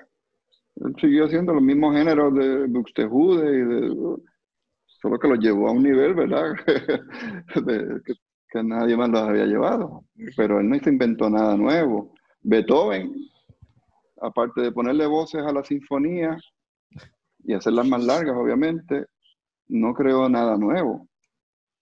[0.77, 4.17] Él siguió haciendo los mismos géneros de Buxtehude y de...
[4.87, 6.55] Solo que los llevó a un nivel, ¿verdad?
[6.67, 8.15] que,
[8.49, 10.05] que, nadie más los había llevado.
[10.35, 12.15] Pero él no se inventó nada nuevo.
[12.41, 13.13] Beethoven,
[14.23, 16.39] aparte de ponerle voces a la sinfonía
[17.45, 19.05] y hacerlas más largas, obviamente,
[19.69, 21.07] no creó nada nuevo.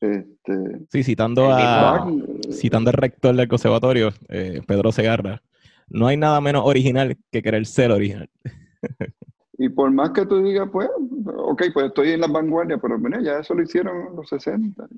[0.03, 2.11] Este, sí, citando a
[2.51, 5.41] citando al rector del conservatorio, eh, Pedro Segarra,
[5.89, 8.29] no hay nada menos original que querer ser original.
[9.59, 10.89] y por más que tú digas, pues,
[11.37, 14.89] ok, pues estoy en la vanguardia, pero bueno, ya eso lo hicieron los 60.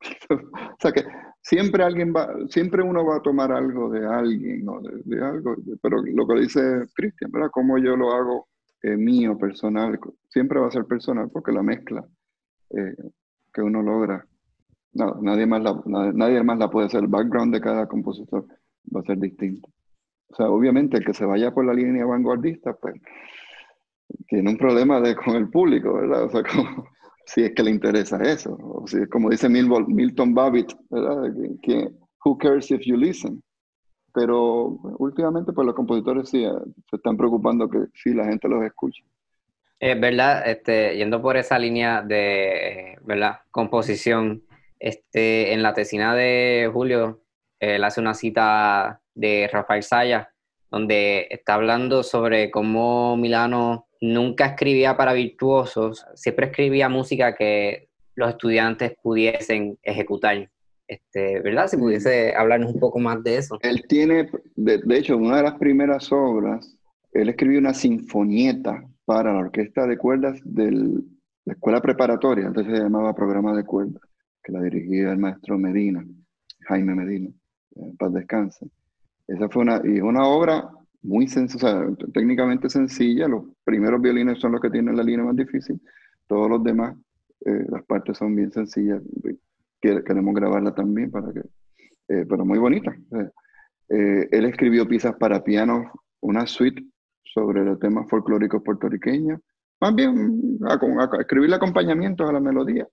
[0.30, 1.04] o sea que
[1.40, 5.54] siempre alguien va, siempre uno va a tomar algo de alguien o de, de algo,
[5.80, 6.60] pero lo que dice
[6.96, 7.50] Cristian, ¿verdad?
[7.52, 8.48] Como yo lo hago
[8.82, 12.04] eh, mío, personal, siempre va a ser personal porque la mezcla
[12.70, 12.96] eh,
[13.56, 14.26] que uno logra.
[14.92, 17.00] No, nadie, más la, nadie más la puede hacer.
[17.00, 18.46] El background de cada compositor
[18.94, 19.68] va a ser distinto.
[20.28, 23.00] O sea, obviamente el que se vaya por la línea vanguardista, pues
[24.28, 26.24] tiene un problema de, con el público, ¿verdad?
[26.24, 26.86] O sea, como,
[27.24, 28.56] si es que le interesa eso.
[28.60, 31.32] O si es como dice Milton, Babbitt, ¿verdad?
[31.62, 31.88] Que,
[32.24, 33.42] who cares if you listen?
[34.12, 36.44] Pero últimamente, pues los compositores sí
[36.90, 39.02] se están preocupando que sí la gente los escuche.
[39.78, 43.40] Es verdad, este, yendo por esa línea de eh, ¿verdad?
[43.50, 44.42] composición,
[44.78, 47.22] este, en la tesina de Julio,
[47.60, 50.30] él hace una cita de Rafael Saya,
[50.70, 58.30] donde está hablando sobre cómo Milano nunca escribía para virtuosos, siempre escribía música que los
[58.30, 60.50] estudiantes pudiesen ejecutar.
[60.88, 61.66] Este, ¿Verdad?
[61.66, 63.58] Si pudiese hablarnos un poco más de eso.
[63.62, 66.76] Él tiene, de, de hecho, una de las primeras obras,
[67.12, 72.72] él escribió una sinfonieta para la orquesta de cuerdas de la escuela preparatoria, antes se
[72.72, 74.02] llamaba programa de cuerdas,
[74.42, 76.04] que la dirigía el maestro Medina,
[76.68, 77.30] Jaime Medina,
[77.98, 78.68] paz descanse.
[79.28, 80.68] Esa fue una, y una obra
[81.02, 85.80] muy sencilla, técnicamente sencilla, los primeros violines son los que tienen la línea más difícil,
[86.26, 86.96] todos los demás,
[87.44, 89.00] eh, las partes son bien sencillas,
[89.80, 91.40] queremos grabarla también para que,
[92.08, 92.96] eh, pero muy bonita.
[93.88, 96.84] Eh, él escribió piezas para piano, una suite
[97.36, 99.38] sobre los temas folclóricos puertorriqueños.
[99.78, 102.88] Más bien, a, escribirle acompañamientos a la melodía.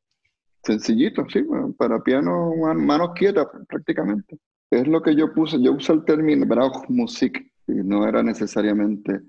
[0.61, 1.45] Sencillito, sí,
[1.77, 4.37] para piano, manos quietas prácticamente.
[4.69, 7.37] Es lo que yo puse, yo usé el término Brauchmusik,
[7.67, 9.21] y no era necesariamente,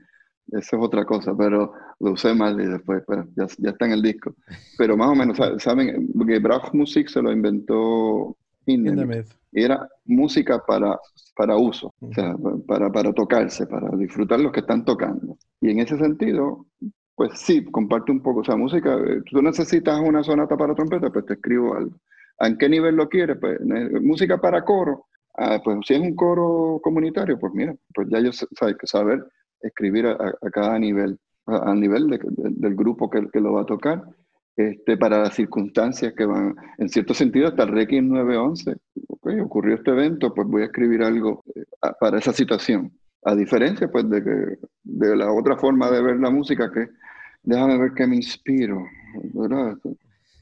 [0.48, 3.92] eso es otra cosa, pero lo usé mal y después pues, ya, ya, está en
[3.92, 4.34] el disco.
[4.76, 6.08] Pero más o menos, ¿saben?
[6.16, 8.36] Porque Brauchmusik se lo inventó
[8.66, 9.28] Hindemith.
[9.54, 10.98] Era música para,
[11.36, 12.34] para uso, o sea,
[12.66, 15.38] para, para tocarse, para disfrutar los que están tocando.
[15.60, 16.66] Y en ese sentido,
[17.14, 18.40] pues sí, comparte un poco.
[18.40, 21.96] O sea, música, eh, tú necesitas una sonata para trompeta, pues te escribo algo.
[22.38, 23.38] ¿A qué nivel lo quieres?
[23.40, 23.60] Pues
[24.02, 25.06] música para coro.
[25.36, 28.46] Ah, pues si es un coro comunitario, pues mira, pues ya yo sé,
[28.78, 29.24] que saber
[29.60, 34.04] escribir a, cada nivel, a, nivel del grupo que, que, lo va a tocar
[34.56, 38.76] este, para las circunstancias que van, en cierto sentido, hasta el Requiem 911.
[39.08, 41.64] Okay, ocurrió este evento, pues voy a escribir algo eh,
[41.98, 42.92] para esa situación.
[43.24, 44.58] A diferencia, pues, de, que,
[45.16, 46.88] la otra forma de ver la música, que
[47.42, 48.84] déjame ver qué me inspiro.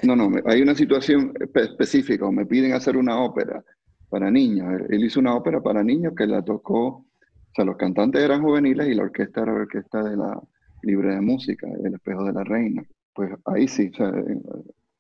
[0.02, 3.64] No, no, hay una situación específica, o me piden hacer una ópera
[4.10, 4.82] para niños.
[4.90, 7.06] Él hizo una ópera para niños que la tocó, o
[7.54, 10.40] sea, los cantantes eran juveniles y la orquesta era la orquesta de la
[10.82, 12.82] libre de música, El Espejo de la Reina
[13.14, 14.42] pues ahí sí, en,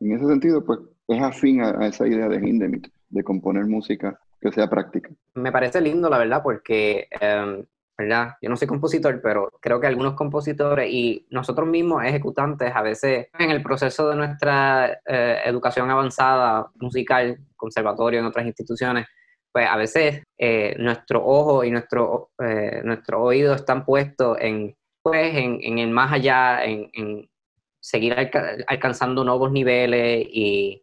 [0.00, 4.68] ese sentido, pues es afín a, esa idea de Hindemith, de componer música que sea
[4.68, 5.10] práctica.
[5.34, 7.64] Me parece lindo, la verdad, porque, em,
[7.96, 8.34] ¿verdad?
[8.42, 13.28] Yo no soy compositor, pero creo que algunos compositores y nosotros mismos ejecutantes, a veces
[13.38, 19.06] en el proceso de nuestra eh, educación avanzada musical, conservatorio, en otras instituciones,
[19.52, 25.36] pues a veces eh, nuestro ojo y nuestro, eh, nuestro oído están puestos en, pues,
[25.36, 27.28] en, en el más allá, en
[27.82, 28.14] seguir
[28.68, 30.82] alcanzando nuevos niveles y,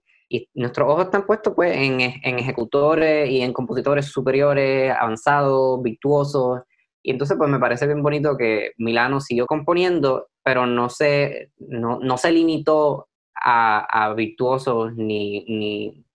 [0.54, 6.62] nuestros ojos están puestos pues en, ejecutores y en compositores superiores, avanzados, virtuosos.
[7.02, 12.18] Y entonces pues me parece bien bonito que Milano siguió componiendo, pero no se, no,
[12.18, 16.06] se limitó a, virtuosos ni, ni,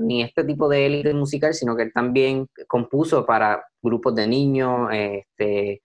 [0.00, 4.90] ni este tipo de élite musical, sino que él también compuso para grupos de niños,
[4.92, 5.80] este,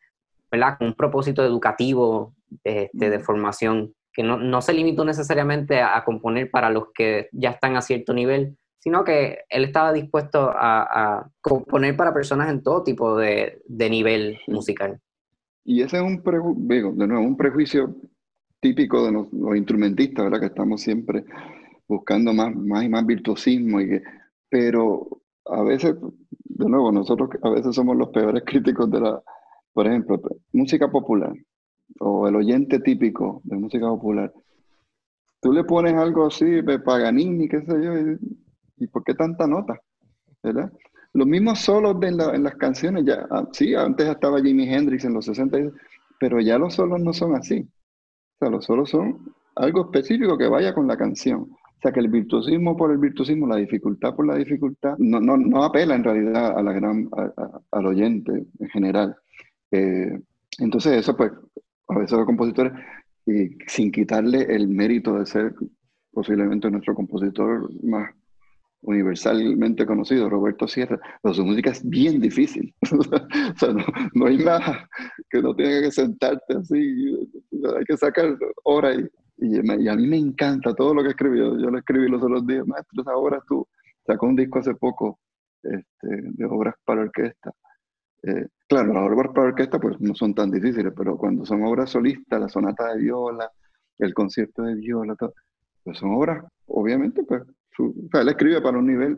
[0.52, 0.78] ¿verdad?
[0.78, 2.34] con un propósito educativo
[2.66, 7.76] este, de formación que no, se limitó necesariamente a, componer para los que ya están
[7.76, 13.16] a cierto nivel, sino que él estaba dispuesto a, componer para personas en todo tipo
[13.16, 15.00] de, nivel musical.
[15.64, 17.96] Y ese es un, de nuevo, un prejuicio
[18.60, 20.40] típico de los, instrumentistas, ¿verdad?
[20.40, 21.24] Que estamos siempre
[21.88, 24.02] buscando más, más y más virtuosismo, y que,
[24.50, 25.94] pero a veces,
[26.44, 29.22] de nuevo, nosotros a veces somos los peores críticos de la,
[29.74, 30.20] por ejemplo,
[30.54, 31.34] música popular
[32.00, 34.34] o el oyente típico de música popular,
[35.42, 37.94] tú le pones algo así de Paganini, qué sé yo,
[38.78, 39.80] y, ¿por qué tanta nota?
[40.44, 40.72] ¿Verdad?
[41.14, 45.14] Los mismos solos de en, las canciones, ya, ah, sí, antes estaba Jimi Hendrix en
[45.14, 45.58] los 60,
[46.20, 47.62] pero ya los solos no son así.
[47.62, 51.42] O sea, los solos son algo específico que vaya con la canción.
[51.42, 55.38] O sea, que el virtuosismo por el virtuosismo, la dificultad por la dificultad, no, no,
[55.38, 57.10] no apela en realidad a la gran,
[57.72, 59.16] al oyente en general.
[59.72, 60.20] Eh,
[60.60, 61.32] entonces, eso pues
[61.88, 62.74] a veces los compositores,
[63.26, 65.54] y sin quitarle el mérito de ser
[66.12, 68.12] posiblemente nuestro compositor más
[68.82, 72.74] universalmente conocido, Roberto Sierra, pero su música es bien difícil.
[72.92, 73.74] o sea,
[74.14, 74.88] no, hay nada
[75.30, 78.98] que no tenga que sentarte así, hay que sacar horas
[79.38, 81.38] y, y, a mí me encanta todo lo que escribí.
[81.38, 83.68] Yo, lo escribí los otros días, maestro, ahora tú
[84.06, 85.20] sacó un disco hace poco
[85.64, 87.52] este, de obras para orquesta.
[88.24, 91.90] Eh, Claro, las obras para orquesta pues no son tan difíciles, pero cuando son obras
[91.90, 93.50] solistas, la sonata de viola,
[93.98, 95.16] el concierto de viola,
[95.84, 97.44] pues son obras, obviamente, pues,
[97.80, 99.18] él escribe para un nivel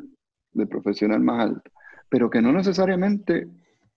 [0.52, 1.72] de profesional más alto,
[2.10, 3.48] pero que no necesariamente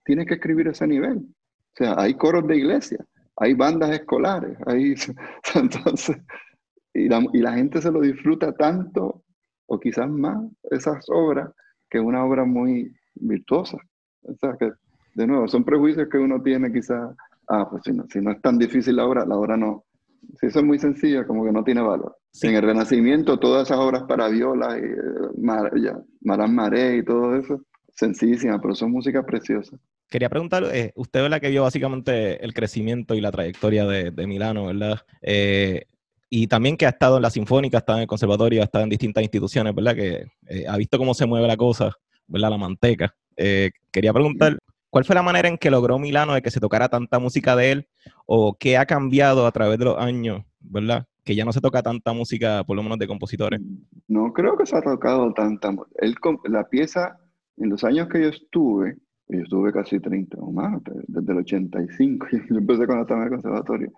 [0.04, 1.18] tiene que escribir ese nivel.
[1.18, 3.04] O sea, hay coros de iglesia,
[3.36, 4.94] hay bandas escolares, hay,
[5.54, 6.16] entonces,
[6.94, 9.22] y la, y la gente se lo disfruta tanto,
[9.66, 11.50] o quizás más, esas obras,
[11.90, 13.76] que una obra muy virtuosa.
[14.22, 14.72] O sea, que
[15.14, 17.14] de nuevo, son prejuicios que uno tiene quizás
[17.48, 19.84] ah, pues si no, si no es tan difícil la obra, la obra no.
[20.40, 22.16] Si eso es muy sencilla, como que no tiene valor.
[22.42, 25.92] En el Renacimiento, todas esas obras para viola, y, eh,
[26.22, 27.60] Marán Maré y todo eso,
[27.94, 29.78] sencillísimas, pero son músicas preciosas.
[30.08, 34.10] Quería preguntar, eh, usted es la que vio básicamente el crecimiento y la trayectoria de,
[34.10, 35.00] de Milano, ¿verdad?
[35.20, 35.86] Eh,
[36.30, 38.84] y también que ha estado en la Sinfónica, ha estado en el Conservatorio, ha estado
[38.84, 39.96] en distintas instituciones, ¿verdad?
[39.96, 41.92] Que eh, ha visto cómo se mueve la cosa,
[42.26, 42.50] ¿verdad?
[42.50, 43.14] La manteca.
[43.36, 44.58] quería preguntar,
[44.92, 47.72] ¿cuál fue la manera en que logró Milano de que se tocara tanta música de
[47.72, 47.88] él?
[48.26, 51.06] ¿O qué ha cambiado a través de los años, ¿verdad?
[51.24, 53.58] Que ya no se toca tanta música, por lo menos de compositores.
[54.06, 55.74] No creo que se ha tocado tanta.
[55.94, 56.14] Él,
[56.44, 57.18] la pieza,
[57.56, 62.26] en los años que yo estuve, yo estuve casi 30 o más, desde el 85.
[62.50, 63.92] Yo empecé estaba en el conservatorio.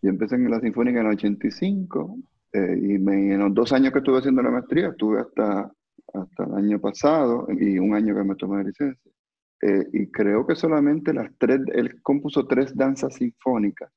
[0.00, 2.16] Yo empecé en la Sinfónica en el 85
[2.54, 5.70] eh, y en los dos años que estuve haciendo la maestría, estuve hasta,
[6.14, 9.12] hasta el año pasado y un año que me tomé de licencia.
[9.62, 13.90] Eh, y creo que solamente las tres, él compuso tres danzas sinfónicas.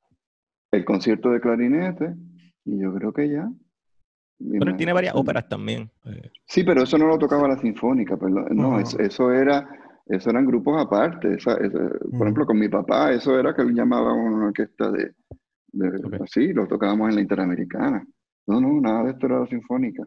[0.72, 2.14] El concierto de clarinete,
[2.66, 3.50] y yo creo que ya.
[4.38, 5.90] Pero él tiene varias óperas también.
[6.46, 8.48] Sí, pero eso no lo tocaba la sinfónica, perdón.
[8.52, 9.68] No, eso era
[10.08, 11.38] eso eran grupos aparte.
[11.38, 15.14] por ejemplo, con mi papá, eso era que él llamaba una orquesta de,
[16.22, 18.06] así, lo tocábamos en la Interamericana.
[18.48, 20.04] No, no, nada de esto era la sinfónica.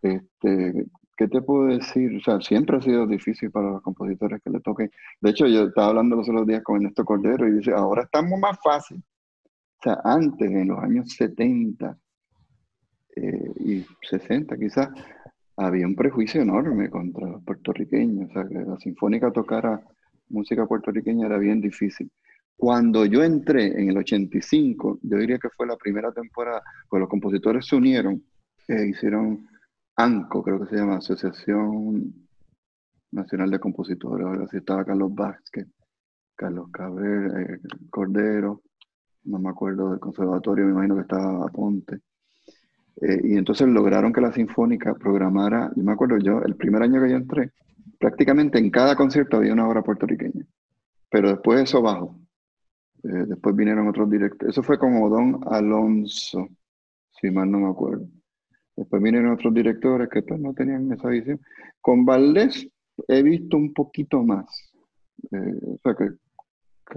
[0.00, 0.86] Este,
[1.16, 2.16] ¿Qué te puedo decir?
[2.16, 4.90] O sea, siempre ha sido difícil para los compositores que le toquen.
[5.20, 8.38] De hecho, yo estaba hablando los otros días con Ernesto Cordero y dice, ahora estamos
[8.40, 9.02] más fácil.
[9.46, 11.98] O sea, antes, en los años 70
[13.16, 14.88] eh, y 60 quizás,
[15.56, 18.30] había un prejuicio enorme contra los puertorriqueños.
[18.30, 19.82] O sea, que la sinfónica tocara
[20.28, 22.10] música puertorriqueña era bien difícil.
[22.56, 27.08] Cuando yo entré en el 85, yo diría que fue la primera temporada, pues los
[27.08, 28.22] compositores se unieron,
[28.68, 29.46] e hicieron
[29.96, 32.14] ANCO, creo que se llama, Asociación
[33.10, 34.26] Nacional de Compositores.
[34.26, 35.66] Ahora sí estaba Carlos Vázquez,
[36.34, 38.62] Carlos Cabrera, eh, Cordero,
[39.24, 42.00] no me acuerdo del conservatorio, me imagino que estaba Aponte.
[43.00, 47.02] Eh, y entonces lograron que la Sinfónica programara, yo me acuerdo yo, el primer año
[47.02, 47.52] que yo entré,
[47.98, 50.44] prácticamente en cada concierto había una obra puertorriqueña.
[51.10, 52.18] Pero después eso bajó.
[53.04, 54.54] Eh, después vinieron otros directores.
[54.54, 56.48] Eso fue con Don Alonso,
[57.20, 58.06] si mal no me acuerdo.
[58.76, 61.40] Después vinieron otros directores que pues, no tenían esa visión.
[61.80, 62.68] Con Valdés
[63.08, 64.46] he visto un poquito más.
[65.30, 66.10] Eh, o sea que,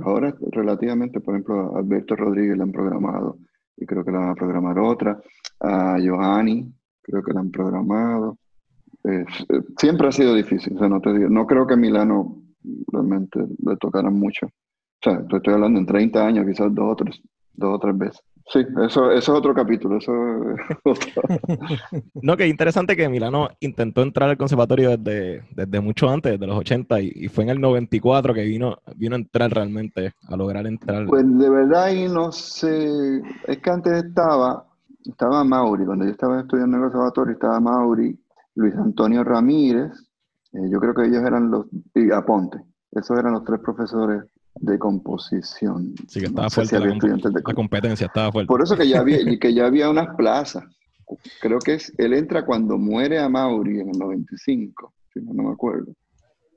[0.02, 3.38] ahora relativamente, por ejemplo, a Alberto Rodríguez le han programado
[3.78, 5.20] y creo que la van a programar otra.
[5.60, 6.72] A Johanny,
[7.02, 8.38] creo que la han programado.
[9.04, 9.26] Eh,
[9.78, 12.42] siempre ha sido difícil, o sea, no, te digo, no creo que Milano
[12.92, 14.48] realmente le tocaran mucho.
[14.48, 17.22] O sea, estoy hablando en 30 años, quizás dos o tres,
[17.54, 18.22] dos o tres veces.
[18.48, 19.98] Sí, eso, eso es otro capítulo.
[19.98, 20.14] Eso
[22.22, 26.58] no, que interesante que Milano intentó entrar al conservatorio desde, desde mucho antes, desde los
[26.58, 31.08] 80, y, fue en el 94 que vino, vino a entrar realmente, a lograr entrar.
[31.08, 34.68] Pues de verdad, y no sé, es que antes estaba,
[35.04, 38.18] estaba Mauri, cuando yo estaba estudiando en el conservatorio, estaba Mauri,
[38.54, 39.92] Luis Antonio Ramírez,
[40.54, 41.66] eh, yo creo que ellos eran los,
[41.96, 42.60] y Aponte,
[42.92, 44.24] esos eran los tres profesores
[44.60, 45.94] de composición.
[46.08, 48.48] Sí, que estaba fuerte la, competencia, estaba fuerte.
[48.48, 50.64] Por eso que ya había, que ya había unas plazas.
[51.42, 55.52] Creo que es, él entra cuando muere a Mauri en el 95, si no, me
[55.52, 55.94] acuerdo.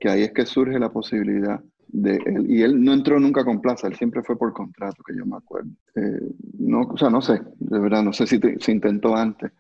[0.01, 2.51] Que ahí es que surge la posibilidad de él.
[2.51, 5.37] Y él no entró nunca con plaza, él siempre fue por contrato, que yo me
[5.37, 5.71] acuerdo.
[5.97, 9.53] Eh, no, o sea, no sé, de verdad, no sé si se intentó antes,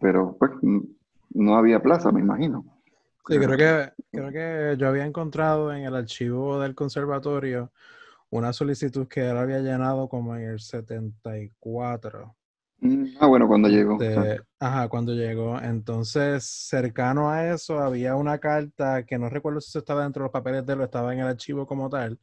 [0.00, 0.50] pero pues
[1.34, 2.64] no había plaza, me imagino.
[3.28, 7.72] Sí, creo que, creo que yo había encontrado en el archivo del conservatorio
[8.30, 12.34] una solicitud que él había llenado como en el 74.
[12.78, 13.98] Mm, ah, bueno, cuando llegó.
[14.58, 15.60] ajá, cuando llegó.
[15.60, 20.32] Entonces, cercano a eso, había una carta que no recuerdo si estaba dentro de los
[20.32, 22.18] papeles de él o estaba en el archivo como tal,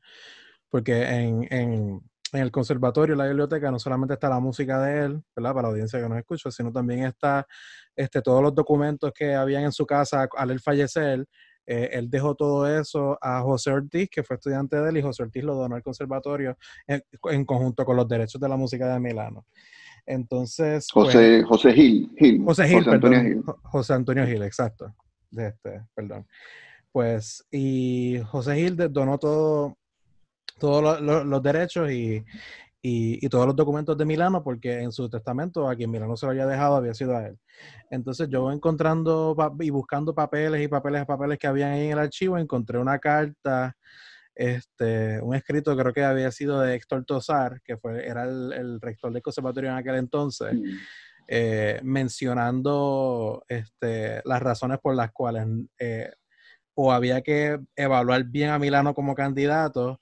[0.70, 2.02] porque en, en,
[2.34, 5.54] en el conservatorio, la biblioteca, no solamente está la música de él, ¿verdad?
[5.54, 7.46] Para la audiencia que nos escucha, sino también está
[7.96, 11.26] este, todos los documentos que habían en su casa al él fallecer.
[11.66, 15.24] Eh, él dejó todo eso a José Ortiz, que fue estudiante de él, y José
[15.24, 16.58] Ortiz lo donó al conservatorio
[16.88, 19.46] en, conjunto con los derechos de la música de Milano.
[20.06, 20.88] Entonces.
[20.92, 22.10] José, pues, José Gil,
[22.44, 23.44] José Gil, José Antonio Gil.
[23.64, 24.96] José Antonio Gil, exacto.
[25.30, 26.26] De este, perdón.
[26.92, 29.78] Pues, y José Gil donó todo,
[30.60, 32.24] todos los derechos y,
[32.82, 36.32] y, todos los documentos de Milano, porque en su testamento a quien Milano se lo
[36.32, 37.38] había dejado había sido a él.
[37.90, 42.00] Entonces yo encontrando y buscando papeles y papeles y papeles que habían ahí en el
[42.00, 43.76] archivo, encontré una carta,
[44.34, 49.12] este, un escrito creo que había sido de Héctor Tosar, que fue, era el, rector
[49.12, 50.64] del conservatorio en aquel entonces, mm.
[51.28, 55.46] eh, mencionando este, las razones por las cuales
[55.78, 56.12] eh,
[56.76, 60.00] o había que evaluar bien a Milano como candidato,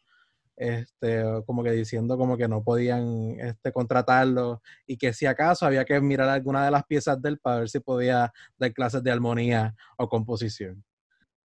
[0.58, 5.86] este, como que diciendo como que no podían este, contratarlo y que si acaso había
[5.86, 9.76] que mirar alguna de las piezas del para ver si podía dar clases de armonía
[9.98, 10.84] o composición.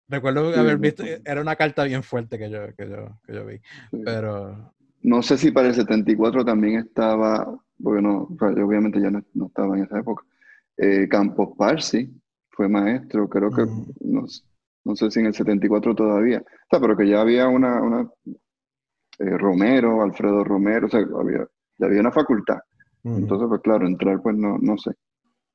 [0.09, 3.61] Recuerdo haber visto, era una carta bien fuerte que yo, que yo, que yo vi,
[4.05, 4.75] pero...
[5.03, 7.47] No sé si para el 74 también estaba,
[7.83, 10.25] porque no, obviamente ya no, estaba en esa época,
[10.77, 12.11] eh, Campos Parsi
[12.51, 13.65] fue maestro, creo que,
[14.01, 14.25] no,
[14.85, 18.11] no, sé si en el 74 todavía, o sea, pero que ya había una, una
[19.19, 21.47] eh, Romero, Alfredo Romero, o sea, había,
[21.79, 22.59] ya había una facultad.
[23.05, 24.91] Entonces, pues claro, entrar, pues no, no sé.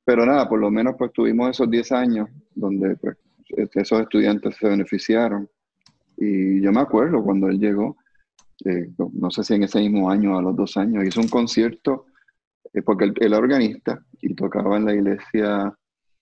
[0.04, 3.16] Pero nada, por lo menos pues tuvimos esos 10 años donde pues
[3.48, 5.48] esos estudiantes se beneficiaron.
[6.16, 7.96] Y yo me acuerdo cuando él llegó,
[8.64, 11.28] eh, no sé si en ese mismo año o a los dos años, hizo un
[11.28, 12.06] concierto,
[12.72, 15.74] eh, porque él, era organista y tocaba en la iglesia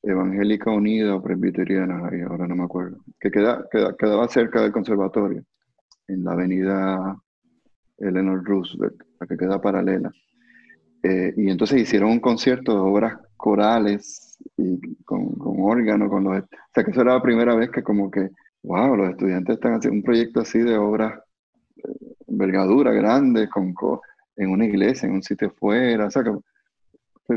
[0.02, 5.44] evangélica unida o presbiteriana, ahora no me acuerdo, que queda, quedaba cerca del conservatorio,
[6.08, 7.22] en la avenida
[7.98, 10.12] Eleanor Roosevelt, la que queda paralela.
[11.02, 16.42] Eh, y entonces hicieron un concierto de obras corales y con, con órgano, con los...
[16.42, 18.30] O sea, que eso era la primera vez que como que,
[18.62, 21.18] wow, los estudiantes están haciendo un proyecto así de obras,
[21.76, 23.74] eh, envergadura grande, con,
[24.36, 26.30] en una iglesia, en un sitio fuera, o sea, que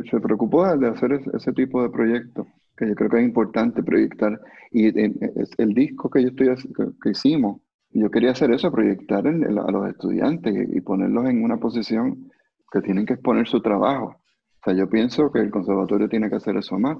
[0.09, 2.47] se, preocupó de hacer ese, tipo de proyectos,
[2.77, 4.39] que yo creo que es importante proyectar.
[4.71, 6.55] Y el, disco que yo estoy
[7.01, 7.61] que, hicimos,
[7.99, 9.31] yo quería hacer eso, proyectar a
[9.71, 12.31] los estudiantes y, ponerlos en una posición
[12.71, 14.17] que tienen que exponer su trabajo
[14.65, 16.97] sea, yo pienso que el conservatorio tiene que hacer eso más.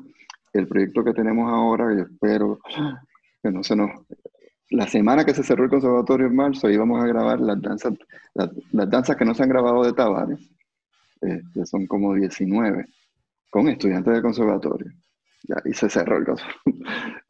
[0.54, 2.60] El proyecto que tenemos ahora, yo espero
[3.42, 3.90] que no se nos...
[4.72, 7.94] La semana que se cerró el conservatorio en marzo, íbamos a grabar las danzas,
[8.34, 8.50] las,
[8.90, 10.40] danzas que no se han grabado de Tavares,
[11.22, 12.86] que este, son como 19,
[13.52, 14.92] con estudiantes del conservatorio.
[15.48, 16.46] Ya, y se cerró el caso.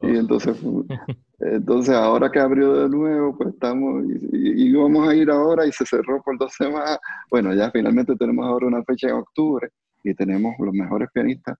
[0.02, 0.56] y entonces,
[1.38, 5.72] entonces ahora que abrió de nuevo, pues estamos, y, y, vamos a ir ahora y
[5.72, 6.98] se cerró por dos semanas.
[7.30, 9.70] Bueno, ya finalmente tenemos ahora una fecha en octubre
[10.10, 11.58] y tenemos los mejores pianistas,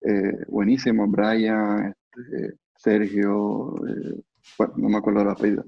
[0.00, 4.20] eh, buenísimos, Brian, este, Sergio, eh,
[4.58, 5.66] bueno, no me acuerdo de los apellidos,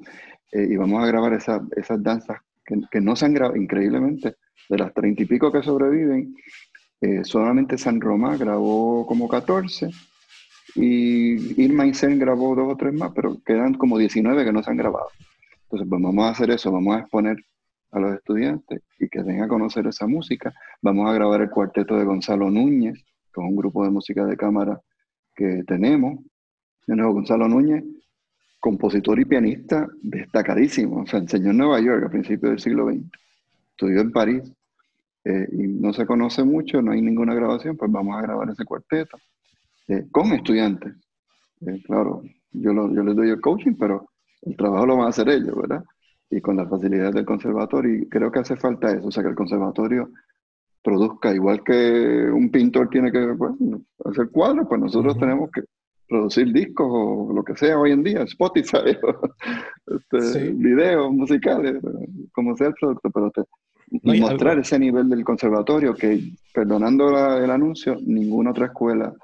[0.52, 4.36] eh, y vamos a grabar esas danzas que, no se han grabado, increíblemente,
[4.68, 6.34] de las treinta y pico que sobreviven,
[7.22, 9.90] solamente San Román grabó como 14,
[10.74, 14.70] y Irma Isen grabó dos o tres más, pero quedan como 19 que no se
[14.70, 15.08] han grabado.
[15.64, 17.36] Entonces, pues vamos a hacer eso, vamos a exponer
[17.92, 20.52] a los estudiantes y que den a conocer esa música.
[20.82, 24.36] Vamos a grabar el cuarteto de Gonzalo Núñez, que es un grupo de música de
[24.36, 24.80] cámara
[25.34, 26.18] que tenemos.
[26.86, 27.84] De nuevo, Gonzalo Núñez,
[28.58, 31.04] compositor y pianista destacadísimo.
[31.04, 33.04] O enseñó en Nueva York a principios del siglo XX.
[33.70, 34.42] Estudió en París
[35.24, 38.64] eh, y no se conoce mucho, no hay ninguna grabación, pues vamos a grabar ese
[38.64, 39.18] cuarteto
[39.88, 40.94] eh, con estudiantes.
[41.66, 42.22] Eh, claro,
[42.52, 44.08] yo, yo les doy el coaching, pero
[44.42, 45.84] el trabajo lo van a hacer ellos, ¿verdad?
[46.30, 47.94] y con la facilidad del conservatorio.
[47.94, 50.10] Y creo que hace falta eso, o sea, que el conservatorio
[50.82, 53.34] produzca, igual que un pintor tiene que
[54.04, 55.62] hacer cuadros, pues nosotros tenemos que
[56.06, 58.98] producir discos o lo que sea hoy en día, Spotify,
[59.86, 61.76] este, videos musicales,
[62.32, 63.32] como sea el producto, pero
[64.02, 66.20] mostrar ese nivel del conservatorio que,
[66.52, 67.08] perdonando
[67.38, 69.14] el anuncio, ninguna otra escuela,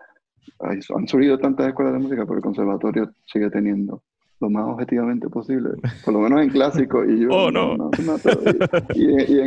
[0.60, 4.02] han surgido tantas escuelas de música, pero el conservatorio sigue teniendo
[4.40, 5.70] lo más objetivamente posible,
[6.04, 7.90] por lo menos en clásico y yo oh, no.
[8.94, 9.38] y,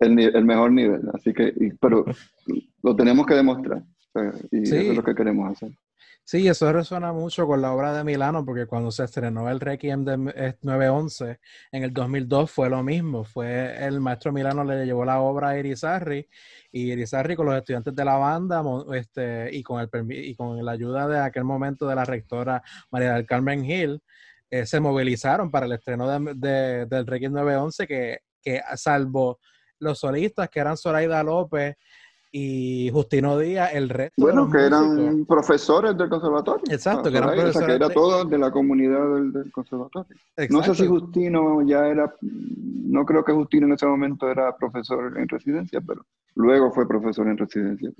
[0.00, 2.04] en el, mejor nivel, así que, pero
[2.82, 3.82] lo tenemos que demostrar
[4.50, 5.72] y eso es lo que queremos hacer.
[6.26, 10.06] Sí, eso resuena mucho con la obra de Milano, porque cuando se estrenó el Requiem
[10.06, 10.16] de
[10.62, 11.38] 911
[11.70, 13.24] en el 2002 fue lo mismo.
[13.24, 16.26] Fue el maestro Milano le llevó la obra a Irizarry
[16.72, 18.62] y Irizarry con los estudiantes de la banda
[18.94, 23.12] este, y, con el, y con la ayuda de aquel momento de la rectora María
[23.12, 24.02] del Carmen Hill,
[24.48, 29.40] eh, se movilizaron para el estreno de, del Requiem 911 que, que salvo
[29.78, 31.76] los solistas que eran Zoraida López
[32.36, 34.20] y Justino Díaz, el resto.
[34.20, 36.64] Bueno, que eran profesores del conservatorio.
[36.68, 37.54] Exacto, que eran profesores.
[37.54, 40.16] O sea, que era todo de la comunidad del, conservatorio.
[40.50, 45.16] No sé si Justino ya era, no creo que Justino en ese momento era profesor
[45.16, 46.04] en residencia, pero
[46.34, 47.90] luego fue profesor en residencia.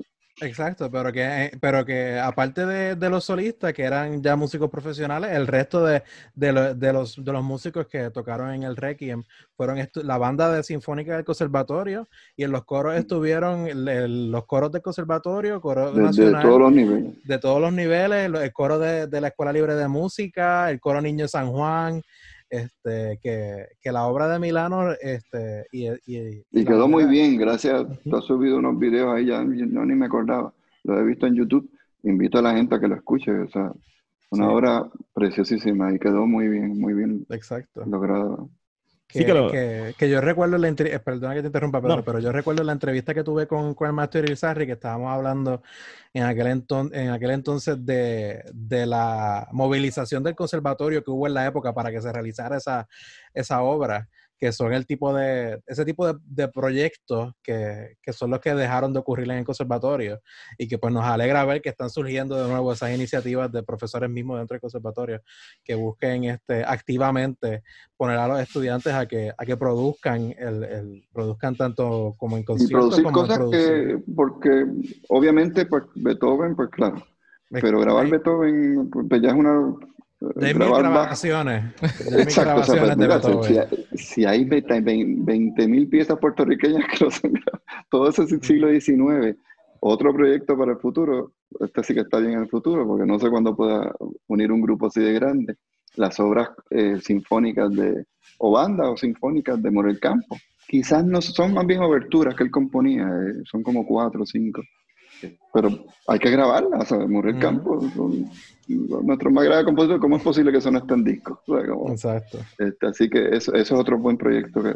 [0.41, 5.47] Exacto, pero que, pero que aparte de, los solistas, que eran ya músicos profesionales, el
[5.47, 6.03] resto de,
[6.35, 9.22] los, de los músicos que tocaron en el Requiem
[9.57, 13.68] fueron la banda de Sinfónica del Conservatorio y en los coros estuvieron
[14.32, 16.43] los coros del Conservatorio, coro de, nacional.
[16.43, 17.24] De todos los niveles.
[17.24, 21.28] De todos los niveles, el coro de, la Escuela Libre de Música, el coro Niño
[21.28, 22.03] San Juan,
[22.55, 28.24] este, que, la obra de Milano, este, y, y, quedó muy bien, gracias, tú has
[28.24, 30.52] subido unos videos ahí, ya no ni me acordaba,
[30.84, 31.68] lo he visto en YouTube,
[32.02, 33.72] invito a la gente a que lo escuche, o sea,
[34.30, 37.84] una obra preciosísima y quedó muy bien, muy bien Exacto.
[37.86, 38.48] logrado.
[39.07, 42.64] Que, que, yo recuerdo la entrevista, eh, perdona que te interrumpa, Pedro, pero yo recuerdo
[42.64, 45.62] la entrevista que tuve con, con el maestro Irizarry, que estábamos hablando
[46.12, 51.46] en aquel, en aquel entonces de, de, la movilización del conservatorio que hubo en la
[51.46, 52.88] época para que se realizara esa,
[53.32, 54.09] esa obra
[54.45, 58.99] que son el tipo de, ese tipo de, proyectos que, son los que dejaron de
[58.99, 60.20] ocurrir en el conservatorio
[60.59, 64.11] y que pues nos alegra ver que están surgiendo de nuevo esas iniciativas de profesores
[64.11, 65.22] mismos dentro del conservatorio
[65.64, 67.62] que busquen este, activamente
[67.97, 73.01] poner a los estudiantes a que, a que produzcan, el, produzcan tanto como en conciertos
[73.01, 74.66] como cosas en que, porque
[75.09, 77.03] obviamente pues Beethoven, pues claro,
[77.49, 79.74] pero grabar Beethoven pues ya es una
[80.35, 81.64] de mil grabaciones.
[82.11, 87.33] De mil grabaciones si, si, hay 20 mil piezas puertorriqueñas que lo son
[87.91, 89.37] todo ese siglo XIX,
[89.81, 93.18] otro proyecto para el futuro, este sí que está bien en el futuro, porque no
[93.18, 93.93] sé cuándo pueda
[94.29, 95.57] unir un grupo así de grande,
[95.97, 98.05] las obras eh, sinfónicas de,
[98.39, 100.37] o bandas o sinfónicas de Morel Campo.
[100.66, 104.62] Quizás no son más bien oberturas que él componía, eh, son como cuatro o cinco
[105.53, 107.81] pero hay que grabarlas, o sea, Morel Campo,
[108.69, 111.41] nuestro más grave compositor, ¿cómo es posible que eso no esté en disco?
[111.91, 112.39] Exacto.
[112.59, 114.75] Este, así que eso, eso, es otro buen proyecto que,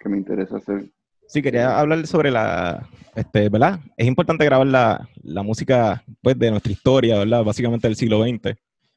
[0.00, 0.84] que, me interesa hacer.
[1.26, 3.80] Sí, quería hablar sobre la, este, ¿verdad?
[3.96, 7.44] Es importante grabar la, la música, pues, de nuestra historia, ¿verdad?
[7.44, 8.54] Básicamente del siglo XX,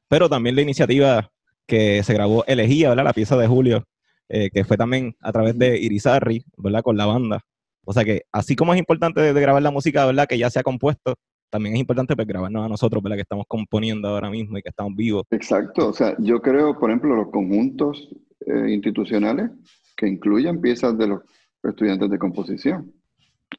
[0.08, 1.32] pero también la iniciativa
[1.66, 3.06] que se grabó Elegía, ¿verdad?
[3.06, 3.86] La pieza de Julio,
[4.30, 6.82] eh, que fue también a través de Irizarry, ¿verdad?
[6.82, 7.42] Con la banda.
[7.86, 10.28] O sea que así como es importante de, grabar la música, ¿verdad?
[10.28, 11.16] Que ya se ha compuesto,
[11.50, 13.18] también es importante pues, grabarnos a nosotros, ¿verdad?
[13.18, 15.24] Que estamos componiendo ahora mismo y que estamos vivos.
[15.30, 15.90] Exacto.
[15.90, 18.10] O sea, yo creo, por ejemplo, los conjuntos
[18.46, 19.52] eh, institucionales
[19.96, 21.22] que incluyan piezas de los
[21.64, 22.92] estudiantes de composición.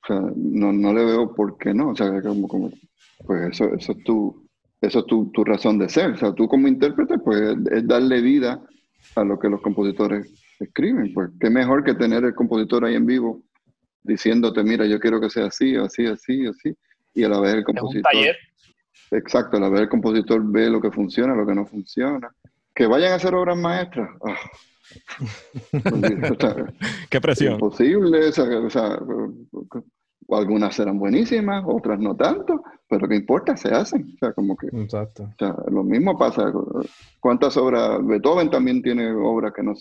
[0.02, 1.90] O sea, no, no le veo por qué no.
[1.90, 2.70] O sea, como, como
[3.24, 4.46] pues eso, eso es, tu,
[4.80, 6.10] eso es tu, tu, razón de ser.
[6.10, 8.60] O sea, tú como intérprete, pues es darle vida
[9.14, 11.14] a lo que los compositores escriben.
[11.14, 13.42] Pues qué mejor que tener el compositor ahí en vivo
[14.06, 16.76] diciéndote, mira, yo quiero que sea así, así, así, así,
[17.14, 18.12] y a la vez el compositor...
[19.10, 22.28] Exacto, a la vez el compositor ve lo que funciona, lo que no funciona.
[22.74, 24.10] Que vayan a hacer obras maestras.
[24.24, 24.36] Ah.
[27.10, 27.54] Qué presión.
[27.54, 28.98] Imposible, o sea,
[30.30, 33.56] algunas serán buenísimas, otras no tanto, pero ¿qué importa?
[33.56, 34.12] Se hacen.
[34.14, 34.68] O sea, como que.
[34.68, 35.24] Exacto.
[35.24, 36.52] O sea, lo mismo pasa.
[37.20, 38.04] ¿Cuántas obras?
[38.04, 39.74] Beethoven también tiene obras que, no,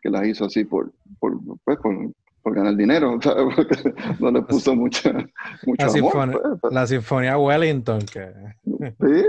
[0.00, 2.12] que las hizo así por, por, pues, por,
[2.42, 3.18] por ganar dinero,
[4.20, 5.12] no le puso mucha,
[5.64, 5.92] mucho la amor.
[5.92, 8.32] Sinfonía, pues, la Sinfonía Wellington, que...
[8.64, 9.24] Sí,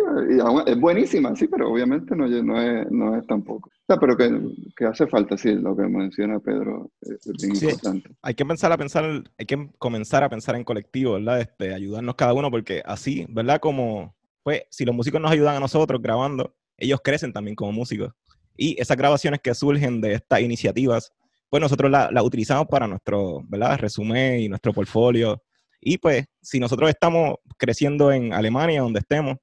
[0.66, 3.70] es buenísima, sí, pero obviamente no, no, es, no es tampoco.
[3.88, 4.32] O pero que,
[4.76, 8.10] que, hace falta, sí, lo que menciona Pedro es, bien importante.
[8.22, 11.42] Hay que pensar a pensar, hay que comenzar a pensar en colectivo, ¿verdad?
[11.42, 13.60] Este, ayudarnos cada uno, porque así, ¿verdad?
[13.60, 18.14] Como, pues, si los músicos nos ayudan a nosotros grabando, ellos crecen también como músicos.
[18.58, 21.14] Y esas grabaciones que surgen de estas iniciativas
[21.54, 23.78] pues nosotros la, la, utilizamos para nuestro ¿verdad?
[23.78, 25.40] resumen y nuestro portfolio.
[25.80, 29.38] Y pues, si nosotros estamos creciendo en Alemania, donde estemos,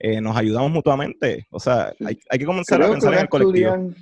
[0.00, 1.46] eh, nos ayudamos mutuamente.
[1.50, 3.92] O sea, hay, hay, que comenzar a pensar en el colectivo.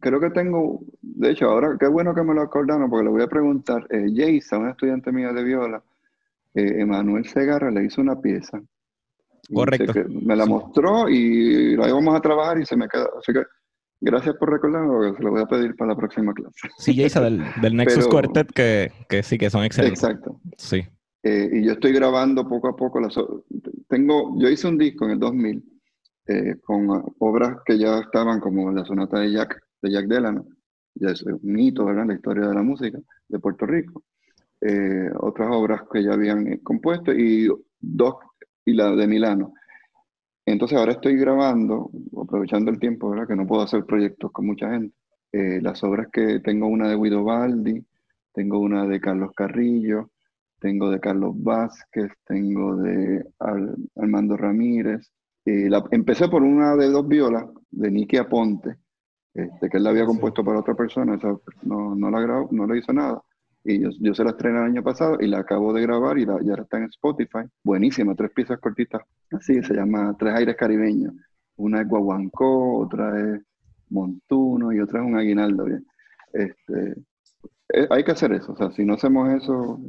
[0.00, 3.22] Creo que tengo, de hecho, ahora qué bueno que me lo acordaron, porque le voy
[3.22, 3.86] a preguntar.
[3.90, 5.80] Eh, Jason, un estudiante mío de viola,
[6.56, 8.60] eh, Emanuel Segarra le hizo una pieza.
[9.54, 9.92] Correcto.
[10.08, 13.16] Me la mostró y la íbamos a trabajar y se me quedó.
[13.16, 13.44] Así que
[14.04, 16.68] Gracias por recordarlo, se lo voy a pedir para la próxima clase.
[16.76, 20.02] Sí, Jason, del, del Nexus Quartet, que, que, sí, que son excelentes.
[20.02, 20.38] Exacto.
[20.58, 20.82] Sí.
[21.22, 23.00] Eh, y yo estoy grabando poco a poco.
[23.00, 23.14] Las,
[23.88, 25.64] tengo, yo hice un disco en el 2000
[26.26, 26.86] eh, con
[27.18, 30.48] obras que ya estaban como la sonata de Jack, de Jack Delano.
[30.96, 32.06] Ya es un mito, ¿verdad?
[32.06, 34.02] La historia de la música de Puerto Rico.
[34.60, 37.48] Eh, otras obras que ya habían compuesto y
[37.80, 38.16] dos,
[38.66, 39.54] y la de Milano.
[40.46, 41.90] Entonces ahora estoy grabando,
[42.22, 43.28] aprovechando el tiempo, ¿verdad?
[43.28, 44.94] Que no puedo hacer proyectos con mucha gente.
[45.32, 47.84] Eh, las obras que tengo una de Guido Baldi,
[48.32, 50.10] tengo una de Carlos Carrillo,
[50.60, 53.24] tengo de Carlos Vázquez, tengo de
[53.96, 55.10] Armando Ramírez.
[55.44, 58.76] Eh, la, empecé por una de dos violas de Nicky Aponte,
[59.34, 61.18] este, que él la había compuesto para otra persona,
[61.62, 63.20] no, no, la grabó, no le hizo nada.
[63.64, 66.26] Y yo, yo, se la estrené el año pasado y la acabo de grabar y
[66.26, 67.40] la, ya está en Spotify.
[67.62, 69.02] Buenísima, tres piezas cortitas.
[69.32, 71.14] Así se llama Tres Aires Caribeños.
[71.56, 73.40] Una es Guaguancó, otra es
[73.88, 75.64] Montuno y otra es un aguinaldo.
[75.64, 75.86] Bien.
[76.34, 76.94] Este,
[77.72, 78.52] eh, hay que hacer eso.
[78.52, 79.80] O sea, si no hacemos eso.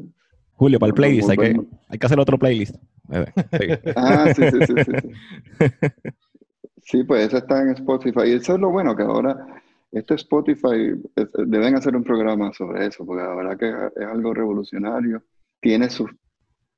[0.53, 2.76] Julio, para el playlist, hay que, hay que hacer otro playlist.
[3.97, 5.69] ah, sí, sí, sí, sí.
[6.86, 8.21] Sí, pues esa está en Spotify.
[8.28, 9.63] Y eso es lo bueno, que ahora
[9.95, 10.93] este Spotify,
[11.47, 15.23] deben hacer un programa sobre eso, porque la verdad que es algo revolucionario.
[15.61, 16.11] Tiene sus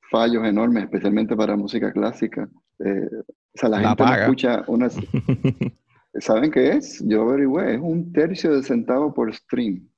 [0.08, 2.48] fallos enormes, especialmente para música clásica.
[2.78, 4.96] Eh, o sea, la, gente no escucha unas...
[6.20, 7.04] ¿Saben qué es?
[7.06, 9.88] Yo averigüé, es un tercio de centavo por stream.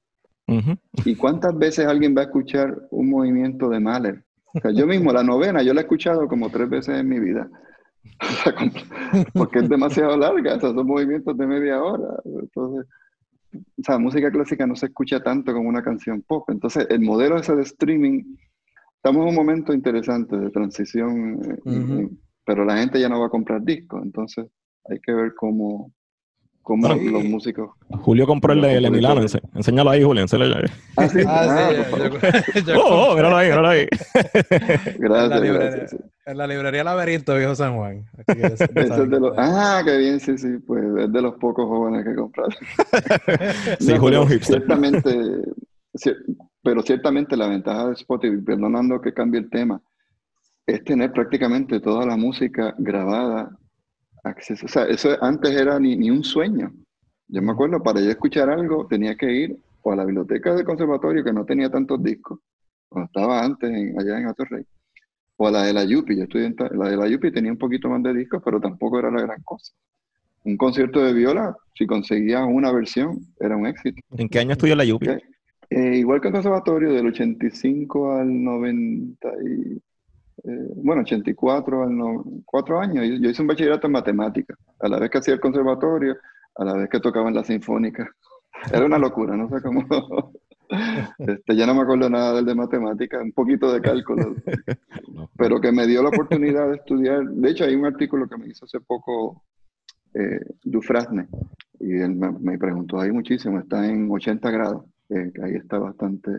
[1.05, 4.25] ¿Y cuántas veces alguien va a escuchar un movimiento de Mahler?
[4.75, 7.49] yo mismo, la novena, yo la he escuchado como tres veces en mi vida.
[9.35, 12.21] porque es demasiado larga, o son movimientos de media hora.
[12.25, 12.87] Entonces,
[13.53, 16.49] o sea, música clásica no se escucha tanto como una canción pop.
[16.51, 18.37] Entonces, el modelo ese de streaming,
[18.97, 22.09] estamos en un momento interesante de transición, eh,
[22.45, 24.47] pero la gente ya no va a comprar discos, entonces
[24.89, 25.93] hay que ver cómo,
[26.63, 27.71] cómo los músicos.
[27.89, 29.23] Julio compró el de Milano,
[29.55, 30.65] enséñalo ahí, Julio, enséñalo ahí.
[30.97, 31.71] Ah, sí, ah,
[32.55, 33.87] sí, oh, oh, míralo ahí, míralo ahí.
[34.99, 35.97] gracias, gracias.
[36.27, 38.05] En la librería Laberinto, viejo San Juan.
[39.37, 42.55] ah, qué bien, sí, sí, pues es de los pocos jóvenes que compraron.
[43.81, 44.57] sí, Julio es un hipster.
[44.59, 45.11] Ciertamente,
[46.63, 49.81] pero ciertamente la ventaja de Spotify, perdonando que cambie el tema,
[50.67, 53.51] es tener prácticamente toda la música grabada,
[54.25, 54.67] acceso.
[54.67, 56.73] O sea, eso antes era ni, ni un sueño.
[57.29, 60.65] Yo me acuerdo, para yo escuchar algo tenía que ir o a la biblioteca del
[60.65, 62.39] conservatorio, que no tenía tantos discos,
[62.89, 64.65] cuando estaba antes allá en Atorrey
[65.37, 66.17] o a la de la Yupi.
[66.17, 69.11] Yo estoy la de la Yupi tenía un poquito más de discos, pero tampoco era
[69.11, 69.73] la gran cosa.
[70.45, 74.01] Un concierto de viola, si conseguías una versión, era un éxito.
[74.17, 75.07] ¿En qué año estudió la Yupi?
[75.71, 79.81] Eh, igual que el conservatorio, del 85 al 90 y,
[80.45, 83.05] eh, bueno, 84 al no, cuatro años.
[83.21, 86.17] Yo, hice un bachillerato en matemáticas, a la vez que hacía el conservatorio,
[86.57, 88.09] a la vez que tocaba en la sinfónica.
[88.73, 89.85] Era una locura, no sé cómo,
[91.19, 94.37] Este, ya no me acuerdo nada del de matemática, un poquito de cálculo,
[95.37, 97.25] pero que me dio la oportunidad de estudiar.
[97.25, 99.43] De hecho, hay un artículo que me hizo hace poco
[100.15, 101.29] eh, Dufrasne,
[101.81, 106.31] y él me, preguntó ahí muchísimo, está en 80 grados, eh, ahí está bastante.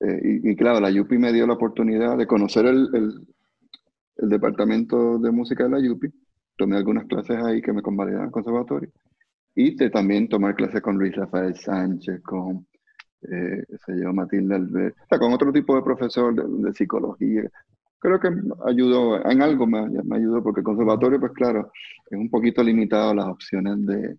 [0.00, 5.30] Eh, y, claro, la Yupi me dio la oportunidad de conocer el, el, departamento de
[5.30, 6.08] música de la Yupi,
[6.56, 8.90] tomé algunas clases ahí que me convalidaban en conservatorio,
[9.54, 12.66] y de también tomar clases con Luis Rafael Sánchez, con
[13.22, 17.42] eh, se llama Matilde Albert, o sea, con otro tipo de profesor de, psicología.
[17.98, 18.28] Creo que
[18.66, 21.70] ayudó, en algo me, me, ayudó, porque el conservatorio, pues claro,
[22.10, 24.16] es un poquito limitado las opciones de...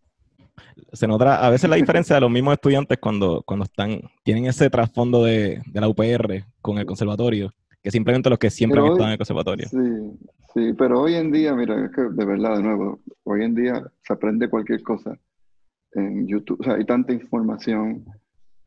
[0.93, 4.69] Se nota a veces la diferencia de los mismos estudiantes cuando, cuando están, tienen ese
[4.69, 9.05] trasfondo de, de la UPR con el conservatorio, que simplemente los que siempre han estado
[9.05, 9.67] en el conservatorio.
[9.69, 9.77] Sí,
[10.53, 13.83] sí, pero hoy en día, mira, es que de verdad, de nuevo, hoy en día
[14.03, 15.17] se aprende cualquier cosa
[15.93, 18.05] en YouTube, o sea, hay tanta información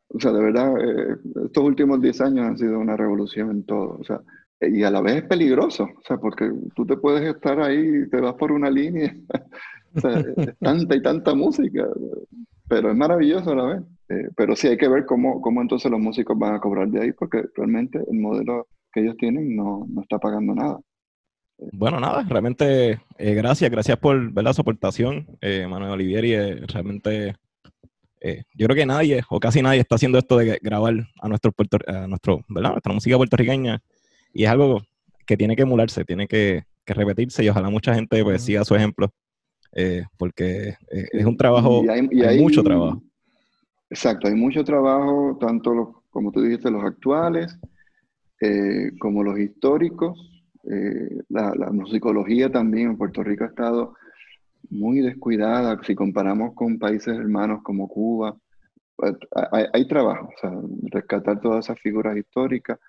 [0.09, 3.97] o sea, de verdad, eh, estos últimos 10 años han sido una revolución en todo.
[3.99, 4.21] O sea,
[4.61, 8.21] y a la vez es peligroso, o sea, porque tú te puedes estar ahí te
[8.21, 9.15] vas por una línea.
[9.95, 11.87] o sea, es tanta y tanta música,
[12.67, 13.83] pero es maravilloso a la vez.
[14.09, 17.01] Eh, pero sí hay que ver cómo, cómo entonces los músicos van a cobrar de
[17.01, 20.79] ahí, porque realmente el modelo que ellos tienen no, no está pagando nada.
[21.71, 26.35] Bueno, nada, realmente eh, gracias, gracias por ver la soportación, Manuel Olivieri,
[26.67, 27.35] realmente
[28.27, 31.53] eh, yo creo que nadie o casi nadie está haciendo esto de grabar a nuestro,
[31.85, 32.71] a nuestro ¿verdad?
[32.71, 33.83] nuestra música puertorriqueña
[34.33, 34.81] y es algo
[35.27, 39.11] que tiene que emularse, tiene que, repetirse y ojalá mucha gente pues, siga su ejemplo
[39.75, 43.01] eh, porque eh, es un trabajo, hay, mucho trabajo.
[43.89, 47.57] Exacto, hay mucho trabajo, tanto los, como tú dijiste, los actuales
[48.99, 50.19] como los históricos.
[51.29, 53.95] la, la musicología también en Puerto Rico ha estado
[54.69, 58.35] muy descuidada si comparamos con países hermanos como Cuba.
[58.95, 59.15] Pues,
[59.73, 60.51] hay, trabajo, o sea,
[60.89, 62.79] rescatar todas esas figuras históricas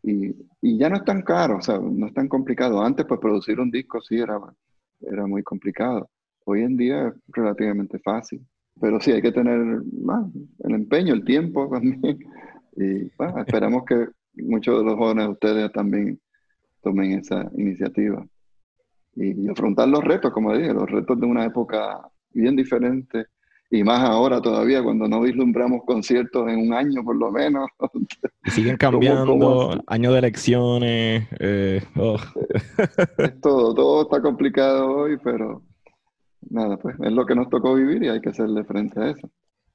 [0.00, 0.28] y,
[0.62, 2.80] y, ya no es tan caro, o sea, no es tan complicado.
[2.80, 4.38] Antes, pues producir un disco sí era,
[5.00, 6.08] era muy complicado.
[6.44, 8.40] Hoy en día es relativamente fácil,
[8.80, 12.18] pero sí hay que tener el empeño, el tiempo también.
[12.76, 16.20] Y bueno, esperamos que muchos de los jóvenes de ustedes también
[16.82, 18.26] tomen esa iniciativa
[19.14, 22.00] y, afrontar los retos, como dije, los retos de una época
[22.32, 23.26] bien diferente
[23.70, 27.68] y más ahora todavía cuando no vislumbramos conciertos en un año por lo menos.
[28.44, 31.28] Y siguen cambiando, año de elecciones.
[31.38, 32.16] Eh, oh.
[33.40, 35.62] todo, todo está complicado hoy, pero
[36.48, 39.30] nada, pues es lo que nos tocó vivir y hay que hacerle frente a eso.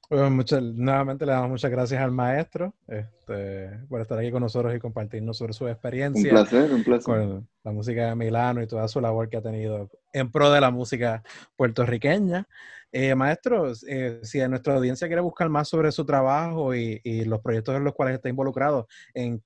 [0.08, 4.74] Bueno, muchas, nuevamente le damos muchas gracias al maestro este, por estar aquí con nosotros
[4.74, 6.22] y compartirnos sobre su experiencia.
[6.22, 7.04] Un placer, un placer.
[7.04, 10.60] Con la música de Milano y toda su labor que ha tenido en pro de
[10.60, 11.24] la música
[11.56, 12.46] puertorriqueña.
[12.92, 17.40] Eh, maestro, eh, si a nuestra audiencia quiere buscar más sobre su trabajo y, los
[17.40, 19.42] proyectos en los cuales está involucrado, en,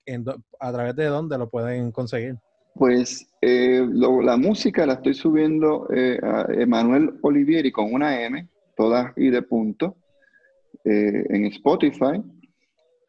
[0.60, 2.36] ¿a través de dónde lo pueden conseguir?
[2.74, 5.88] Pues eh, la música la estoy subiendo
[6.22, 9.96] a Emanuel Olivieri con una M, todas y de punto
[10.84, 12.22] eh, en Spotify.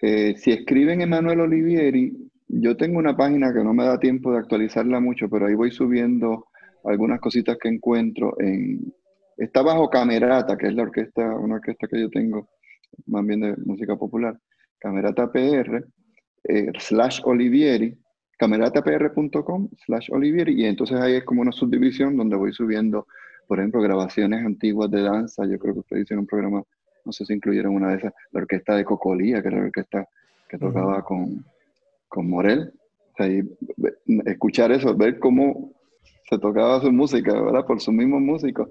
[0.02, 2.12] Eh, si escriben Emanuel Olivieri,
[2.48, 5.72] yo tengo una página que no me da tiempo de actualizarla mucho, pero ahí voy
[5.72, 6.48] subiendo
[6.84, 8.94] algunas cositas que encuentro en...
[9.38, 12.50] Está bajo Camerata, que es la orquesta, una orquesta que yo tengo,
[13.06, 14.38] más bien de música popular.
[14.80, 15.86] Camerata PR,
[16.44, 17.98] eh, slash Olivieri,
[18.42, 23.06] cameratapr.com slash Olivieri, y entonces ahí es como una subdivisión donde voy subiendo,
[23.48, 25.46] por ejemplo, grabaciones antiguas de danza.
[25.46, 26.64] Yo creo que ustedes hicieron un programa,
[27.06, 30.08] no sé si incluyeron una de esas, la orquesta de Cocolía, que era la orquesta
[30.50, 31.46] que tocaba con,
[32.08, 32.74] con Morel.
[34.26, 35.74] escuchar eso, ver cómo
[36.28, 37.64] se tocaba su música, ¿verdad?
[37.68, 38.68] Por sus mismos músicos.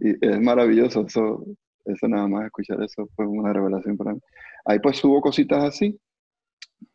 [0.00, 1.44] Y es maravilloso, eso,
[1.84, 4.20] eso nada más, escuchar eso fue una revelación para mí.
[4.64, 6.00] Ahí pues subo cositas así.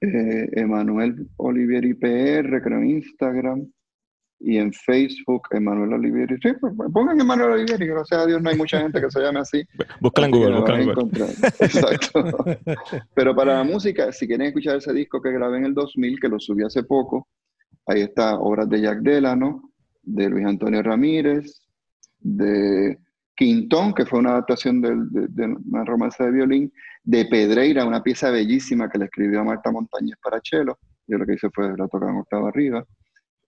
[0.02, 3.68] Eh, Emanuel Olivieri PR, creo en Instagram.
[4.40, 6.36] Y en Facebook, Emanuel Olivieri.
[6.40, 9.20] Sí, pues, pues, pongan Emanuel Olivieri, gracias a Dios no hay mucha gente que se
[9.20, 9.64] llame así.
[10.00, 11.26] Búscala en Google, búscala en Google.
[11.60, 12.24] Exacto.
[13.16, 16.30] Pero para la música, si quieren escuchar ese disco que grabé en el 2000, que
[16.30, 17.28] lo subí hace poco,
[17.88, 19.72] ahí está obras de Jack Delano,
[20.04, 21.64] de Luis Antonio Ramírez,
[22.20, 23.00] de
[23.38, 26.74] Quintón, que fue una adaptación de, una romance de violín,
[27.04, 30.80] de Pedreira, una pieza bellísima que le escribió Marta Montañez para cello.
[31.06, 32.84] Yo lo que hice fue la tocar en octava arriba,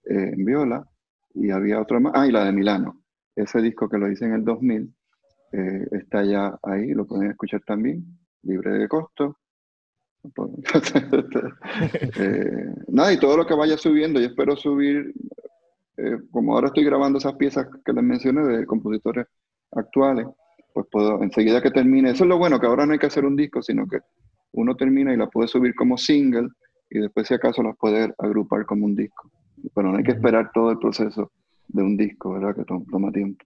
[0.06, 0.86] eh, en viola,
[1.34, 2.14] y había otra más.
[2.16, 3.02] Ah, y la de Milano.
[3.36, 4.94] Ese disco que lo hice en el 2000
[5.54, 8.06] eh, está ya ahí, lo pueden escuchar también,
[8.44, 9.38] libre de costo.
[12.20, 15.14] eh, nada, y todo lo que vaya subiendo, yo espero subir,
[15.98, 19.26] eh, como ahora estoy grabando esas piezas que les mencioné de compositores
[19.72, 20.28] actuales,
[20.74, 23.26] pues puedo, enseguida que termine, eso es lo bueno, que ahora no hay que hacer
[23.26, 24.00] un disco, sino que
[24.54, 26.50] uno termina y la puede subir como single
[26.90, 29.30] y después si acaso las puede agrupar como un disco.
[29.76, 31.32] Pero no hay que esperar todo el proceso
[31.68, 32.56] de un disco, ¿verdad?
[32.56, 33.46] Que toma tiempo.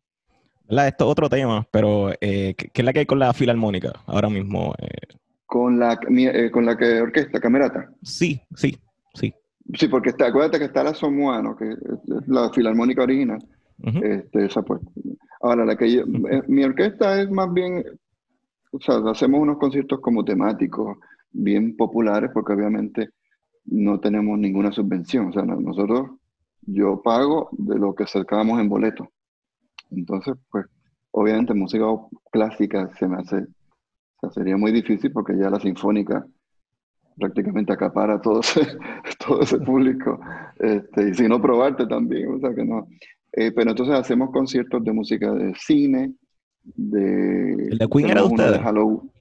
[0.69, 4.29] Esto es otro tema, pero eh, ¿qué es la que hay con la filarmónica ahora
[4.29, 4.73] mismo?
[4.79, 5.15] Eh?
[5.45, 7.89] Con la, eh, con la que orquesta, camerata.
[8.01, 8.77] Sí, sí,
[9.13, 9.33] sí.
[9.75, 13.39] Sí, porque está, acuérdate que está la Somuano, que es la filarmónica original.
[13.81, 14.81] Este, esa pues,
[15.41, 16.03] Ahora, la que eh,
[16.47, 17.83] mi orquesta es más bien,
[18.71, 20.97] o sea, hacemos unos conciertos como temáticos,
[21.31, 23.09] bien populares, porque obviamente
[23.65, 25.27] no tenemos ninguna subvención.
[25.27, 26.11] O sea, nosotros,
[26.61, 29.09] yo pago de lo que sacábamos en boleto.
[29.91, 30.65] Entonces, pues,
[31.11, 31.85] obviamente música
[32.31, 36.25] clásica se me hace, o sea, sería muy difícil porque ya la sinfónica
[37.17, 38.61] prácticamente acapara todo ese,
[39.25, 40.19] todo ese público.
[40.59, 42.87] Este, y si no, probarte también, o sea que no.
[43.33, 46.13] Eh, pero entonces hacemos conciertos de música de cine,
[46.63, 47.53] de...
[47.71, 48.59] ¿El de Queen era de?
[48.59, 49.11] Halloween.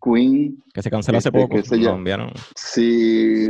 [0.00, 0.62] Queen.
[0.72, 2.30] Que se canceló hace este, poco, se lo enviaron.
[2.54, 3.46] Sí.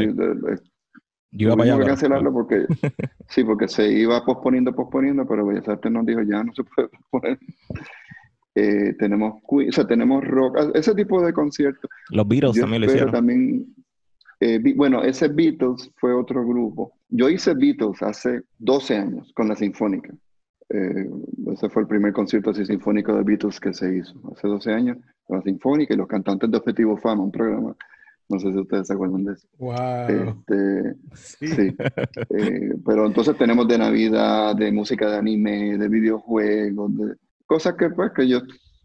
[1.30, 1.82] Yo iba para allá.
[1.82, 2.66] que cancelarlo porque,
[3.28, 6.88] sí, porque se iba posponiendo, posponiendo, pero Bellas Artes nos dijo ya no se puede
[6.88, 7.38] posponer.
[8.54, 11.88] Eh, tenemos Queen, o sea, tenemos rock, ese tipo de conciertos.
[12.10, 13.12] Los Beatles también lo hicieron.
[13.12, 13.72] También,
[14.40, 16.97] eh, bueno, ese Beatles fue otro grupo.
[17.08, 20.12] Yo hice Beatles hace 12 años con la Sinfónica.
[20.70, 21.08] Eh,
[21.52, 24.98] ese fue el primer concierto así sinfónico de Beatles que se hizo hace 12 años
[25.24, 27.74] con la Sinfónica y los cantantes de Objetivo Fama, un programa.
[28.28, 29.48] No sé si ustedes se acuerdan de eso.
[29.56, 29.74] Wow.
[30.08, 31.76] Este, sí.
[32.30, 37.14] Eh, pero entonces tenemos de Navidad, de música de anime, de videojuegos, de
[37.46, 38.40] cosas que pues que yo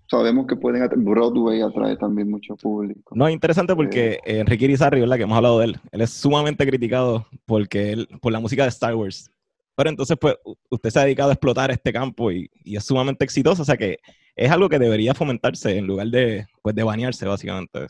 [0.07, 3.15] sabemos que pueden Broadway atrae también mucho público.
[3.15, 5.17] No, es interesante porque eh, Enrique Irizarry, ¿verdad?
[5.17, 8.69] Que hemos hablado de él, él es sumamente criticado porque él, por la música de
[8.69, 9.29] Star Wars.
[9.75, 10.35] Pero entonces, pues,
[10.69, 13.63] usted se ha dedicado a explotar este campo y, y es sumamente exitoso.
[13.63, 13.97] O sea que
[14.35, 17.87] es algo que debería fomentarse en lugar de, pues, de banearse, básicamente.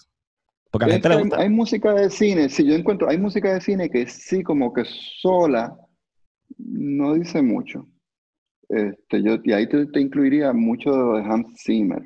[0.71, 1.39] Porque a la gente le gusta.
[1.39, 4.83] Hay, música de cine, si yo encuentro, hay música de cine que sí, como que
[4.85, 5.77] sola,
[6.57, 7.87] no dice mucho.
[8.69, 12.03] Este, yo, y ahí te, te, incluiría mucho de Hans Zimmer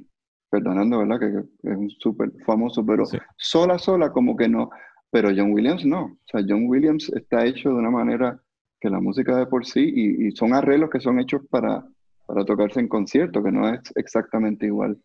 [0.49, 1.19] perdonando, ¿verdad?
[1.19, 3.03] Que, es un súper famoso, pero
[3.37, 4.69] sola, sola, como que no.
[5.11, 6.03] Pero John Williams no.
[6.03, 8.39] O sea, John Williams está hecho de una manera
[8.79, 11.85] que la música de por sí, y, son arreglos que son hechos para,
[12.25, 14.97] para tocarse en concierto, que no es exactamente igual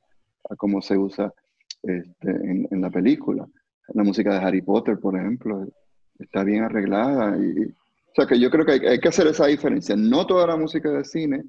[0.51, 1.33] a cómo se usa
[1.83, 3.47] este, en, en, la película.
[3.95, 5.67] La música de Harry Potter, por ejemplo,
[6.19, 7.37] está bien arreglada.
[7.39, 7.75] Y,
[8.13, 9.97] o sea, que yo creo que hay, hay que hacer esa diferencia.
[9.97, 11.43] No toda la música de cine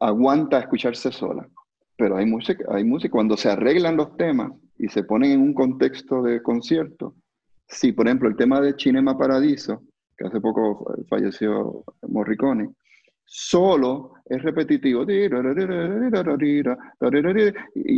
[0.00, 1.48] aguanta escucharse sola
[1.96, 5.54] pero hay música, hay música, cuando se arreglan los temas y se ponen en un
[5.54, 7.14] contexto de concierto,
[7.68, 9.82] si por ejemplo el tema de Cinema Paradiso,
[10.16, 12.70] que hace poco falleció Morricone,
[13.24, 15.04] solo es repetitivo.
[15.08, 15.24] Y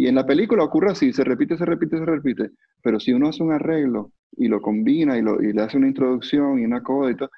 [0.06, 2.50] en la película ocurre así, se repite, se repite, se repite.
[2.82, 5.88] Pero si uno hace un arreglo y lo combina y, lo, y le hace una
[5.88, 7.30] introducción y una coda y, todo,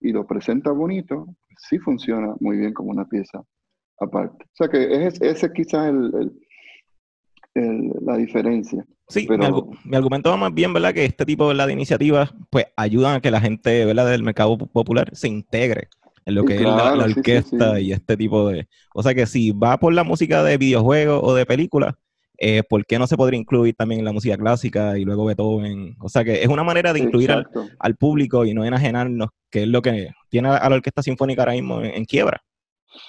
[0.00, 1.26] y lo presenta bonito,
[1.58, 3.42] sí funciona muy bien como una pieza
[3.98, 4.44] aparte.
[4.44, 6.32] O sea que es, ese quizás el,
[7.54, 8.84] el, la diferencia.
[9.08, 10.94] Sí, mi, argumento va más bien, ¿verdad?
[10.94, 14.08] Que este tipo de iniciativas pues ayudan a que la gente, ¿verdad?
[14.08, 15.88] Del mercado popular se integre
[16.26, 18.68] en lo que es la, orquesta y este tipo de...
[18.94, 21.96] O sea que si va por la música de videojuegos o de películas,
[22.42, 25.94] eh, ¿por qué no se podría incluir también la música clásica y luego Beethoven?
[26.00, 29.68] O sea que es una manera de incluir al, público y no enajenarnos, que es
[29.68, 32.42] lo que tiene a la Orquesta Sinfónica ahora mismo en, quiebra.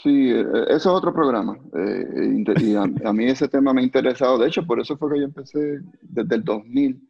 [0.04, 1.58] Sí, e, e, eso es otro programa.
[1.74, 4.38] Eh, y a, mí ese tema me ha interesado.
[4.38, 7.02] De hecho, por eso fue que yo empecé desde el 2000.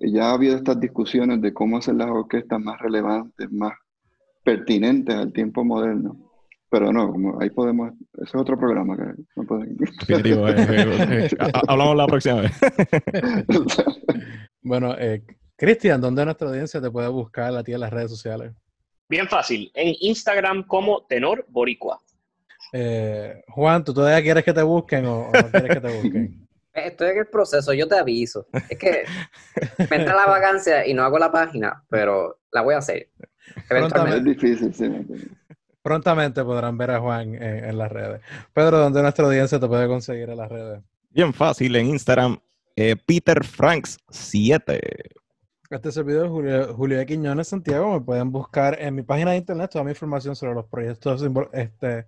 [0.00, 3.74] Ya ha habido estas discusiones de cómo hacer las orquestas más relevantes, más
[4.42, 6.31] pertinentes al tiempo moderno.
[6.72, 9.02] Pero no, como ahí podemos, ese es otro programa que
[9.36, 9.76] no pueden.
[10.08, 11.30] Eh, eh,
[11.68, 12.52] hablamos la próxima vez.
[14.62, 15.22] bueno, eh,
[15.54, 18.54] Cristian, ¿dónde nuestra audiencia te puede buscar a ti en las redes sociales?
[19.06, 22.00] Bien fácil, en Instagram como Tenor Boricua.
[23.48, 26.48] Juan, ¿tú todavía quieres que te busquen o, no quieres que te busquen?
[26.72, 28.46] Estoy en el proceso, yo te aviso.
[28.70, 29.04] Es que
[29.90, 33.10] me entra la vacancia y no hago la página, pero la voy a hacer.
[33.68, 34.90] Es difícil, sí.
[35.82, 38.20] Prontamente podrán ver a Juan en, las redes.
[38.52, 40.80] Pedro, ¿dónde nuestra audiencia te puede conseguir en las redes?
[41.10, 42.38] Bien fácil, en Instagram,
[42.76, 44.80] eh, Peter Franks 7.
[45.70, 47.94] Este servidor Julio, Julio de Quiñones Santiago.
[47.94, 52.06] Me pueden buscar en mi página de internet toda mi información sobre los proyectos este,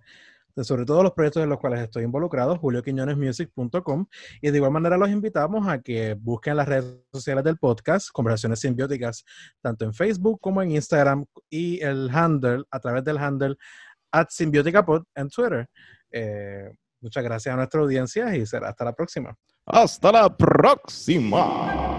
[0.63, 4.05] sobre todo los proyectos en los cuales estoy involucrado, julioquiñonesmusic.com.
[4.41, 8.59] Y de igual manera los invitamos a que busquen las redes sociales del podcast, Conversaciones
[8.59, 9.25] Simbióticas,
[9.61, 13.55] tanto en Facebook como en Instagram y el handle, a través del handle
[14.11, 15.67] at Simbióticapod en Twitter.
[16.11, 19.35] Eh, muchas gracias a nuestra audiencia y será hasta la próxima.
[19.65, 21.94] Hasta la próxima.